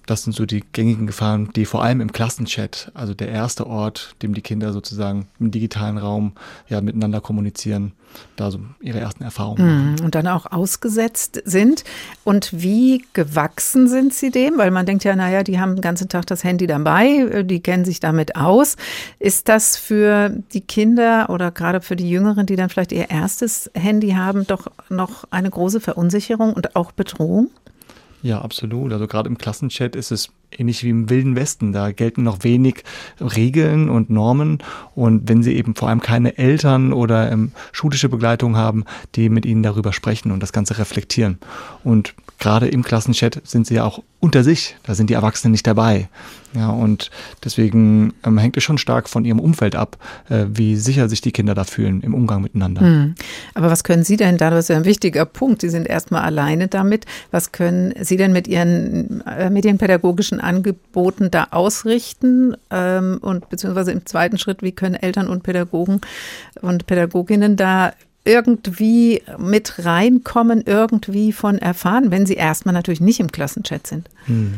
[0.07, 4.15] Das sind so die gängigen Gefahren, die vor allem im Klassenchat, also der erste Ort,
[4.23, 6.33] dem die Kinder sozusagen im digitalen Raum
[6.69, 7.93] ja miteinander kommunizieren,
[8.37, 10.05] da so ihre ersten Erfahrungen machen.
[10.05, 11.85] Und dann auch ausgesetzt sind.
[12.23, 14.59] Und wie gewachsen sind sie dem?
[14.59, 17.85] Weil man denkt ja, naja, die haben den ganzen Tag das Handy dabei, die kennen
[17.85, 18.77] sich damit aus.
[19.19, 23.71] Ist das für die Kinder oder gerade für die Jüngeren, die dann vielleicht ihr erstes
[23.75, 27.51] Handy haben, doch noch eine große Verunsicherung und auch Bedrohung?
[28.25, 28.91] Ja, absolut.
[28.91, 31.73] Also gerade im Klassenchat ist es ähnlich wie im Wilden Westen.
[31.73, 32.83] Da gelten noch wenig
[33.21, 34.63] Regeln und Normen.
[34.95, 39.45] Und wenn sie eben vor allem keine Eltern oder ähm, schulische Begleitung haben, die mit
[39.45, 41.37] ihnen darüber sprechen und das Ganze reflektieren.
[41.85, 42.15] Und
[42.45, 44.77] gerade im Klassenchat sind sie ja auch unter sich.
[44.83, 46.11] Da sind die Erwachsenen nicht dabei.
[46.55, 47.11] Ja, und
[47.43, 49.97] deswegen ähm, hängt es schon stark von ihrem Umfeld ab,
[50.29, 52.83] äh, wie sicher sich die Kinder da fühlen im Umgang miteinander.
[52.83, 53.15] Hm.
[53.55, 56.21] Aber was können Sie denn da, das ist ja ein wichtiger Punkt, Sie sind erstmal
[56.21, 57.07] alleine damit.
[57.31, 62.59] Was können Sie denn mit Ihren äh, medienpädagogischen Angeboten da ausrichten?
[62.71, 66.03] Ähm, und beziehungsweise im zweiten Schritt, wie können Eltern und Pädagogen
[66.61, 67.95] und Pädagoginnen da
[68.25, 74.09] irgendwie mit reinkommen, irgendwie von erfahren, wenn sie erstmal natürlich nicht im Klassenchat sind?
[74.27, 74.55] Hm.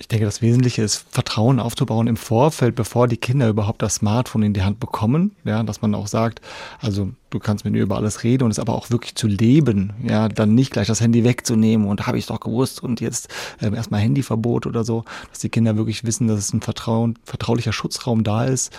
[0.00, 4.44] Ich denke, das Wesentliche ist, Vertrauen aufzubauen im Vorfeld, bevor die Kinder überhaupt das Smartphone
[4.44, 5.36] in die Hand bekommen.
[5.44, 6.40] Ja, dass man auch sagt,
[6.80, 9.92] also du kannst mit mir über alles reden und es aber auch wirklich zu leben,
[10.02, 13.28] ja, dann nicht gleich das Handy wegzunehmen und habe ich doch gewusst und jetzt
[13.60, 17.74] äh, erstmal Handyverbot oder so, dass die Kinder wirklich wissen, dass es ein Vertrauen, vertraulicher
[17.74, 18.72] Schutzraum da ist,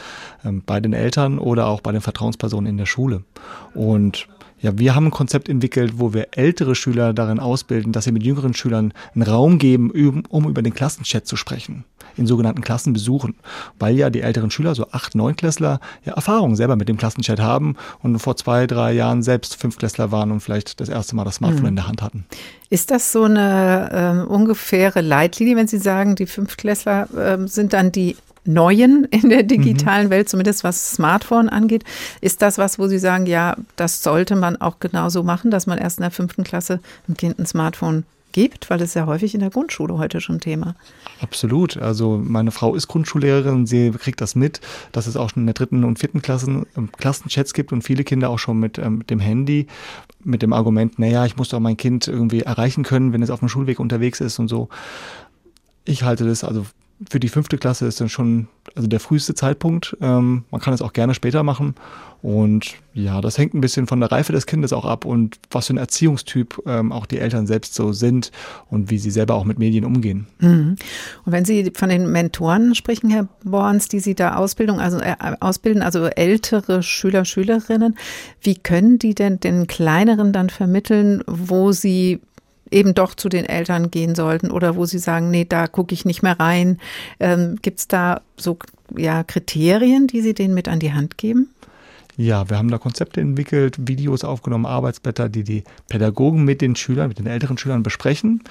[0.43, 3.24] ähm, bei den Eltern oder auch bei den Vertrauenspersonen in der Schule.
[3.76, 4.28] Und
[4.62, 8.24] ja, wir haben ein Konzept entwickelt, wo wir ältere Schüler darin ausbilden, dass sie mit
[8.24, 9.91] jüngeren Schülern einen Raum geben,
[10.30, 11.84] um über den Klassenchat zu sprechen
[12.18, 13.36] in sogenannten Klassenbesuchen,
[13.80, 17.76] weil ja die älteren Schüler, so acht, neunklässler, ja Erfahrungen selber mit dem Klassenchat haben
[18.01, 21.62] und vor zwei, drei Jahren selbst Fünfklässler waren und vielleicht das erste Mal das Smartphone
[21.62, 21.68] mhm.
[21.68, 22.26] in der Hand hatten.
[22.70, 27.91] Ist das so eine äh, ungefähre Leitlinie, wenn Sie sagen, die Fünftklässler äh, sind dann
[27.91, 30.11] die Neuen in der digitalen mhm.
[30.11, 31.83] Welt, zumindest was Smartphone angeht.
[32.21, 35.77] Ist das was, wo Sie sagen, ja, das sollte man auch genauso machen, dass man
[35.77, 39.33] erst in der fünften Klasse dem Kind ein Smartphone gibt, weil das ist ja häufig
[39.33, 40.75] in der Grundschule heute schon Thema.
[41.19, 41.77] Absolut.
[41.77, 44.61] Also meine Frau ist Grundschullehrerin, sie kriegt das mit,
[44.91, 48.03] dass es auch schon in der dritten und vierten Klassen ähm, Klassenchats gibt und viele
[48.03, 49.67] Kinder auch schon mit, ähm, mit dem Handy,
[50.23, 53.39] mit dem Argument, naja, ich muss doch mein Kind irgendwie erreichen können, wenn es auf
[53.39, 54.69] dem Schulweg unterwegs ist und so.
[55.83, 56.65] Ich halte das also
[57.10, 59.97] für die fünfte Klasse ist dann schon also der früheste Zeitpunkt.
[60.02, 61.76] Ähm, man kann es auch gerne später machen.
[62.22, 65.68] Und ja, das hängt ein bisschen von der Reife des Kindes auch ab und was
[65.68, 68.32] für ein Erziehungstyp ähm, auch die Eltern selbst so sind
[68.70, 70.28] und wie sie selber auch mit Medien umgehen.
[70.39, 70.76] Mhm.
[71.26, 75.16] Und wenn Sie von den Mentoren sprechen, Herr Borns, die Sie da Ausbildung, also äh,
[75.39, 77.97] ausbilden, also ältere Schüler, Schülerinnen,
[78.41, 82.22] wie können die denn den kleineren dann vermitteln, wo sie
[82.72, 86.05] eben doch zu den Eltern gehen sollten oder wo sie sagen, nee, da gucke ich
[86.05, 86.80] nicht mehr rein.
[87.19, 88.57] Ähm, Gibt es da so
[88.97, 91.49] ja, Kriterien, die Sie denen mit an die Hand geben?
[92.17, 97.07] Ja, wir haben da Konzepte entwickelt, Videos aufgenommen, Arbeitsblätter, die die Pädagogen mit den Schülern,
[97.07, 98.43] mit den älteren Schülern besprechen,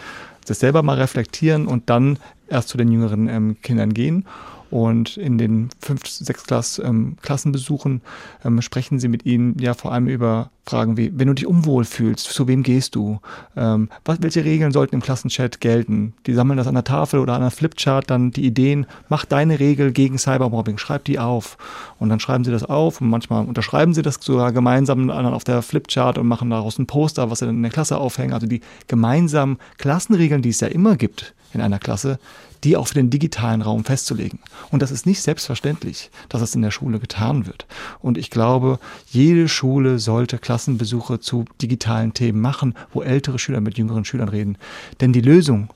[0.46, 2.18] das selber mal reflektieren und dann
[2.48, 4.26] erst zu den jüngeren ähm, Kindern gehen.
[4.70, 8.02] Und in den fünf, sechs Klass, ähm, Klassenbesuchen
[8.44, 11.84] ähm, sprechen sie mit ihnen ja vor allem über Fragen wie, wenn du dich unwohl
[11.84, 13.20] fühlst, zu wem gehst du?
[13.56, 16.14] Ähm, was, welche Regeln sollten im Klassenchat gelten?
[16.26, 19.58] Die sammeln das an der Tafel oder an der Flipchart, dann die Ideen, mach deine
[19.58, 21.56] Regel gegen Cybermobbing, schreib die auf.
[21.98, 25.62] Und dann schreiben sie das auf und manchmal unterschreiben sie das sogar gemeinsam auf der
[25.62, 28.34] Flipchart und machen daraus ein Poster, was sie dann in der Klasse aufhängen.
[28.34, 32.18] Also die gemeinsamen Klassenregeln, die es ja immer gibt in einer Klasse,
[32.64, 34.38] die auch für den digitalen Raum festzulegen.
[34.70, 37.66] Und das ist nicht selbstverständlich, dass es in der Schule getan wird.
[38.00, 38.78] Und ich glaube,
[39.10, 44.58] jede Schule sollte Klassenbesuche zu digitalen Themen machen, wo ältere Schüler mit jüngeren Schülern reden.
[45.00, 45.72] Denn die Lösung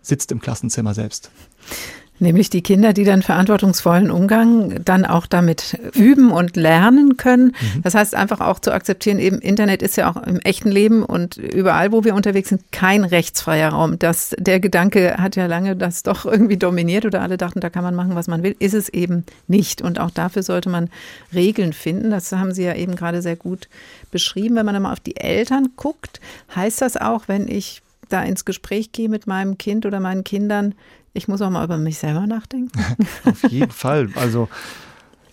[0.00, 1.30] sitzt im Klassenzimmer selbst.
[2.20, 7.46] Nämlich die Kinder, die dann verantwortungsvollen Umgang dann auch damit üben und lernen können.
[7.46, 7.82] Mhm.
[7.82, 11.36] Das heißt einfach auch zu akzeptieren, eben Internet ist ja auch im echten Leben und
[11.36, 13.98] überall, wo wir unterwegs sind, kein rechtsfreier Raum.
[13.98, 17.82] Das, der Gedanke hat ja lange das doch irgendwie dominiert oder alle dachten, da kann
[17.82, 18.54] man machen, was man will.
[18.60, 19.82] Ist es eben nicht.
[19.82, 20.90] Und auch dafür sollte man
[21.34, 22.10] Regeln finden.
[22.10, 23.68] Das haben Sie ja eben gerade sehr gut
[24.12, 24.54] beschrieben.
[24.54, 26.20] Wenn man dann mal auf die Eltern guckt,
[26.54, 30.74] heißt das auch, wenn ich da ins Gespräch gehe mit meinem Kind oder meinen Kindern,
[31.14, 32.78] ich muss auch mal über mich selber nachdenken.
[33.24, 34.10] Auf jeden Fall.
[34.16, 34.48] Also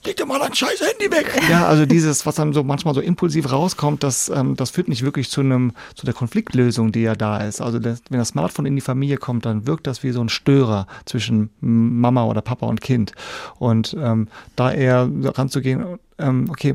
[0.06, 1.32] leg dir mal dein scheiß Handy weg.
[1.50, 5.04] Ja, also dieses, was dann so manchmal so impulsiv rauskommt, das, ähm, das führt nicht
[5.04, 7.62] wirklich zu einem, zu der Konfliktlösung, die ja da ist.
[7.62, 10.30] Also das, wenn das Smartphone in die Familie kommt, dann wirkt das wie so ein
[10.30, 13.14] Störer zwischen Mama oder Papa und Kind.
[13.60, 16.74] Und ähm, da eher ranzugehen, ähm, okay,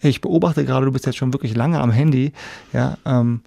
[0.00, 2.32] ich beobachte gerade, du bist jetzt schon wirklich lange am Handy,
[2.72, 3.40] ja, ähm,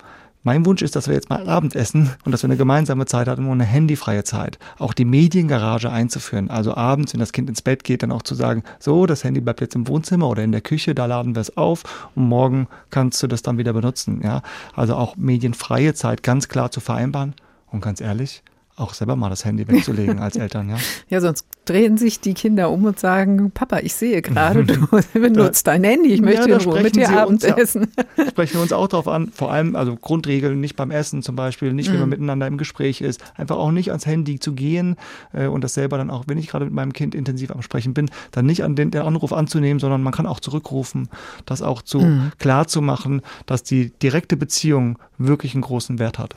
[0.44, 3.28] mein Wunsch ist, dass wir jetzt mal Abend essen und dass wir eine gemeinsame Zeit
[3.28, 4.58] hatten und eine handyfreie Zeit.
[4.78, 6.50] Auch die Mediengarage einzuführen.
[6.50, 9.42] Also abends, wenn das Kind ins Bett geht, dann auch zu sagen, so, das Handy
[9.42, 12.68] bleibt jetzt im Wohnzimmer oder in der Küche, da laden wir es auf und morgen
[12.90, 14.22] kannst du das dann wieder benutzen.
[14.24, 14.42] Ja?
[14.76, 17.34] Also auch medienfreie Zeit ganz klar zu vereinbaren.
[17.72, 18.42] Und ganz ehrlich,
[18.80, 20.78] auch selber mal das Handy wegzulegen als Eltern, ja.
[21.10, 25.68] Ja, sonst drehen sich die Kinder um und sagen, Papa, ich sehe gerade, du benutzt
[25.68, 27.88] dein Handy, ich möchte ja, in Ruhe mit dir Abendessen.
[28.18, 31.36] Ja, sprechen wir uns auch darauf an, vor allem, also Grundregeln, nicht beim Essen zum
[31.36, 32.12] Beispiel, nicht, wenn man mhm.
[32.12, 34.96] miteinander im Gespräch ist, einfach auch nicht ans Handy zu gehen
[35.34, 37.94] äh, und das selber dann auch, wenn ich gerade mit meinem Kind intensiv am Sprechen
[37.94, 41.10] bin, dann nicht an den, den Anruf anzunehmen, sondern man kann auch zurückrufen,
[41.46, 42.32] das auch zu mhm.
[42.40, 46.36] klar zu machen, dass die direkte Beziehung wirklich einen großen Wert hat.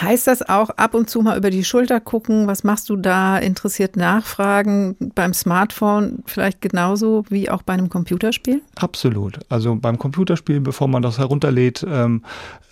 [0.00, 2.48] Heißt das auch ab und zu mal über die Schulter gucken?
[2.48, 3.38] Was machst du da?
[3.38, 8.60] Interessiert nachfragen beim Smartphone vielleicht genauso wie auch bei einem Computerspiel?
[8.74, 9.38] Absolut.
[9.48, 12.22] Also beim Computerspiel, bevor man das herunterlädt, ähm,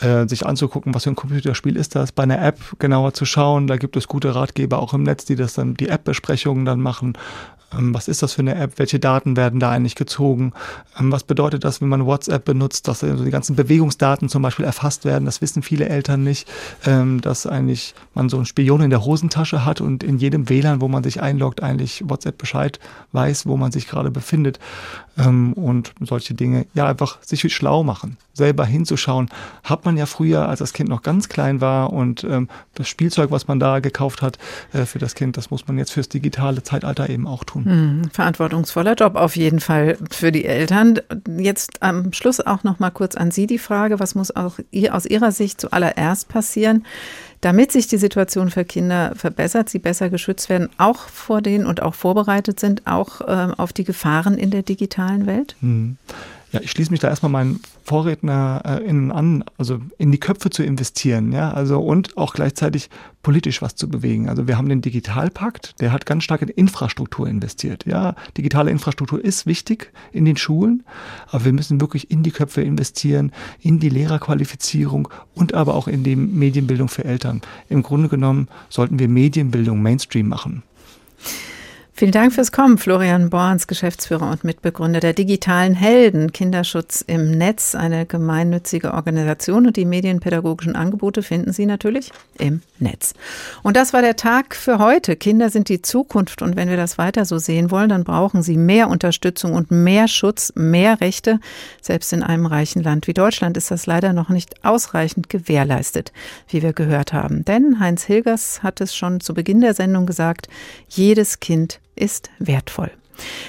[0.01, 2.11] äh, sich anzugucken, was für ein Computerspiel ist das.
[2.11, 3.69] Bei einer App genauer zu schauen.
[3.69, 7.13] Da gibt es gute Ratgeber auch im Netz, die das dann die App-Besprechungen dann machen.
[7.77, 8.79] Ähm, was ist das für eine App?
[8.79, 10.53] Welche Daten werden da eigentlich gezogen?
[10.99, 15.05] Ähm, was bedeutet das, wenn man WhatsApp benutzt, dass die ganzen Bewegungsdaten zum Beispiel erfasst
[15.05, 15.25] werden?
[15.25, 16.49] Das wissen viele Eltern nicht.
[16.85, 20.81] Ähm, dass eigentlich man so einen Spion in der Hosentasche hat und in jedem WLAN,
[20.81, 22.81] wo man sich einloggt, eigentlich WhatsApp Bescheid
[23.13, 24.59] weiß, wo man sich gerade befindet
[25.15, 26.65] und solche Dinge.
[26.73, 29.29] Ja, einfach sich schlau machen, selber hinzuschauen.
[29.63, 32.27] Hat man ja früher, als das Kind noch ganz klein war und
[32.75, 34.39] das Spielzeug, was man da gekauft hat
[34.73, 37.62] äh, für das Kind, das muss man jetzt fürs digitale Zeitalter eben auch tun.
[37.65, 41.01] Hm, verantwortungsvoller Job auf jeden Fall für die Eltern.
[41.39, 44.59] Jetzt am Schluss auch noch mal kurz an Sie die Frage, was muss auch
[44.91, 46.85] aus Ihrer Sicht zuallererst passieren,
[47.41, 51.83] damit sich die Situation für Kinder verbessert, sie besser geschützt werden, auch vor denen und
[51.83, 55.57] auch vorbereitet sind, auch äh, auf die Gefahren in der digitalen Welt?
[55.61, 55.97] Hm.
[56.53, 61.33] Ja, ich schließe mich da erstmal meinen VorrednerInnen an, also in die Köpfe zu investieren,
[61.33, 62.91] ja, also und auch gleichzeitig
[63.23, 64.29] politisch was zu bewegen.
[64.29, 67.87] Also wir haben den Digitalpakt, der hat ganz stark in Infrastruktur investiert.
[67.87, 70.85] Ja, digitale Infrastruktur ist wichtig in den Schulen,
[71.31, 76.05] aber wir müssen wirklich in die Köpfe investieren, in die Lehrerqualifizierung und aber auch in
[76.05, 77.41] die Medienbildung für Eltern.
[77.71, 80.63] Im Grunde genommen sollten wir Medienbildung Mainstream machen.
[81.95, 87.75] Vielen Dank fürs Kommen, Florian Borns, Geschäftsführer und Mitbegründer der digitalen Helden Kinderschutz im Netz,
[87.75, 93.13] eine gemeinnützige Organisation und die medienpädagogischen Angebote finden Sie natürlich im Netz.
[93.63, 95.17] Und das war der Tag für heute.
[95.17, 98.57] Kinder sind die Zukunft und wenn wir das weiter so sehen wollen, dann brauchen sie
[98.57, 101.41] mehr Unterstützung und mehr Schutz, mehr Rechte.
[101.83, 106.13] Selbst in einem reichen Land wie Deutschland ist das leider noch nicht ausreichend gewährleistet,
[106.49, 107.45] wie wir gehört haben.
[107.45, 110.49] Denn Heinz Hilgers hat es schon zu Beginn der Sendung gesagt,
[110.89, 112.91] jedes Kind ist wertvoll.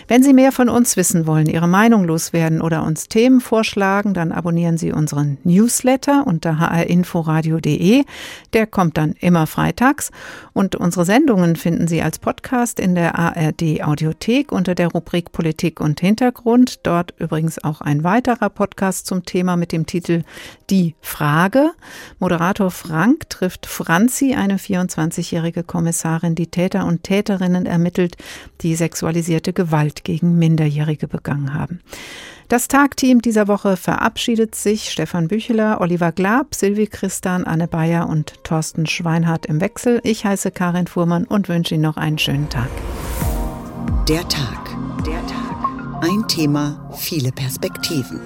[0.08, 4.32] Wenn Sie mehr von uns wissen wollen, Ihre Meinung loswerden oder uns Themen vorschlagen, dann
[4.32, 8.04] abonnieren Sie unseren Newsletter unter hrinforadio.de.
[8.54, 10.12] Der kommt dann immer freitags.
[10.54, 15.80] Und unsere Sendungen finden Sie als Podcast in der ARD Audiothek unter der Rubrik Politik
[15.80, 16.86] und Hintergrund.
[16.86, 20.24] Dort übrigens auch ein weiterer Podcast zum Thema mit dem Titel
[20.70, 21.72] Die Frage.
[22.20, 28.16] Moderator Frank trifft Franzi, eine 24-jährige Kommissarin, die Täter und Täterinnen ermittelt,
[28.62, 31.80] die sexualisierte Gewalt gegen Minderjährige begangen haben.
[32.50, 34.92] Das Tagteam dieser Woche verabschiedet sich.
[34.92, 40.02] Stefan Bücheler, Oliver Glab, Silvi Christan, Anne Bayer und Thorsten Schweinhardt im Wechsel.
[40.04, 42.70] Ich heiße Karin Fuhrmann und wünsche Ihnen noch einen schönen Tag.
[44.10, 44.76] Der Tag.
[45.06, 46.04] Der Tag.
[46.04, 48.20] Ein Thema, viele Perspektiven.